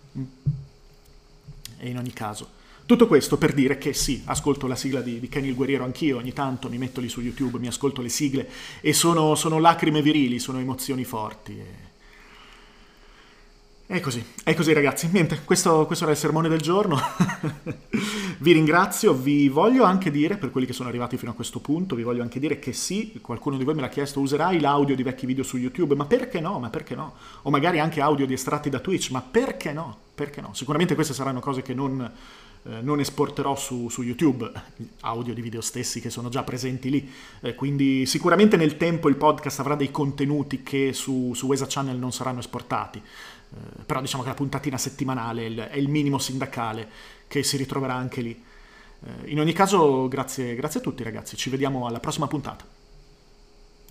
e 1.78 1.88
in 1.88 1.98
ogni 1.98 2.12
caso. 2.12 2.56
Tutto 2.86 3.06
questo 3.06 3.36
per 3.36 3.52
dire 3.52 3.76
che 3.76 3.92
sì, 3.92 4.22
ascolto 4.24 4.66
la 4.66 4.74
sigla 4.74 5.02
di, 5.02 5.20
di 5.20 5.28
Kenny 5.28 5.48
il 5.48 5.54
Guerriero 5.54 5.84
anch'io, 5.84 6.16
ogni 6.16 6.32
tanto 6.32 6.70
mi 6.70 6.78
metto 6.78 7.00
lì 7.00 7.08
su 7.08 7.20
YouTube, 7.20 7.58
mi 7.58 7.66
ascolto 7.66 8.00
le 8.00 8.08
sigle 8.08 8.48
e 8.80 8.94
sono, 8.94 9.34
sono 9.34 9.58
lacrime 9.58 10.00
virili, 10.00 10.38
sono 10.38 10.58
emozioni 10.58 11.04
forti. 11.04 11.52
E... 11.58 11.86
È 13.86 14.00
così, 14.00 14.24
è 14.42 14.54
così 14.54 14.72
ragazzi. 14.72 15.08
Niente, 15.10 15.42
questo, 15.44 15.84
questo 15.86 16.04
era 16.04 16.12
il 16.12 16.18
sermone 16.18 16.48
del 16.48 16.60
giorno. 16.60 16.98
vi 18.48 18.54
ringrazio, 18.54 19.12
vi 19.12 19.50
voglio 19.50 19.84
anche 19.84 20.10
dire, 20.10 20.38
per 20.38 20.50
quelli 20.50 20.66
che 20.66 20.72
sono 20.72 20.88
arrivati 20.88 21.18
fino 21.18 21.32
a 21.32 21.34
questo 21.34 21.60
punto, 21.60 21.94
vi 21.94 22.02
voglio 22.02 22.22
anche 22.22 22.40
dire 22.40 22.58
che 22.58 22.72
sì, 22.72 23.18
qualcuno 23.20 23.58
di 23.58 23.64
voi 23.64 23.74
me 23.74 23.82
l'ha 23.82 23.90
chiesto, 23.90 24.20
userai 24.20 24.58
l'audio 24.58 24.96
di 24.96 25.02
vecchi 25.02 25.26
video 25.26 25.44
su 25.44 25.58
YouTube, 25.58 25.94
ma 25.94 26.06
perché 26.06 26.40
no? 26.40 26.58
Ma 26.58 26.70
perché 26.70 26.94
no? 26.94 27.12
O 27.42 27.50
magari 27.50 27.78
anche 27.78 28.00
audio 28.00 28.24
di 28.24 28.32
estratti 28.32 28.70
da 28.70 28.78
Twitch, 28.78 29.10
ma 29.10 29.20
perché 29.20 29.74
no? 29.74 29.94
Perché 30.14 30.40
no? 30.40 30.54
Sicuramente 30.54 30.94
queste 30.94 31.12
saranno 31.12 31.40
cose 31.40 31.60
che 31.60 31.74
non, 31.74 32.00
eh, 32.00 32.80
non 32.80 33.00
esporterò 33.00 33.54
su, 33.54 33.90
su, 33.90 34.02
YouTube, 34.02 34.50
audio 35.02 35.34
di 35.34 35.42
video 35.42 35.60
stessi 35.60 36.00
che 36.00 36.08
sono 36.08 36.30
già 36.30 36.42
presenti 36.42 36.88
lì, 36.88 37.06
eh, 37.40 37.54
quindi 37.54 38.06
sicuramente 38.06 38.56
nel 38.56 38.78
tempo 38.78 39.10
il 39.10 39.16
podcast 39.16 39.60
avrà 39.60 39.74
dei 39.74 39.90
contenuti 39.90 40.62
che 40.62 40.94
su, 40.94 41.34
su 41.34 41.44
Wesa 41.48 41.66
Channel 41.68 41.98
non 41.98 42.12
saranno 42.12 42.38
esportati. 42.38 43.02
Eh, 43.54 43.82
però 43.84 44.00
diciamo 44.00 44.22
che 44.22 44.28
la 44.28 44.34
puntatina 44.34 44.78
settimanale 44.78 45.42
è 45.42 45.46
il, 45.46 45.58
è 45.58 45.76
il, 45.76 45.88
minimo 45.88 46.18
sindacale 46.18 46.88
che 47.26 47.42
si 47.42 47.56
ritroverà 47.56 47.94
anche 47.94 48.20
lì. 48.20 48.44
Eh, 49.04 49.30
in 49.30 49.40
ogni 49.40 49.52
caso, 49.52 50.08
grazie, 50.08 50.54
grazie 50.54 50.80
a 50.80 50.82
tutti 50.82 51.02
ragazzi, 51.02 51.36
ci 51.36 51.50
vediamo 51.50 51.86
alla 51.86 52.00
prossima 52.00 52.26
puntata. 52.26 52.77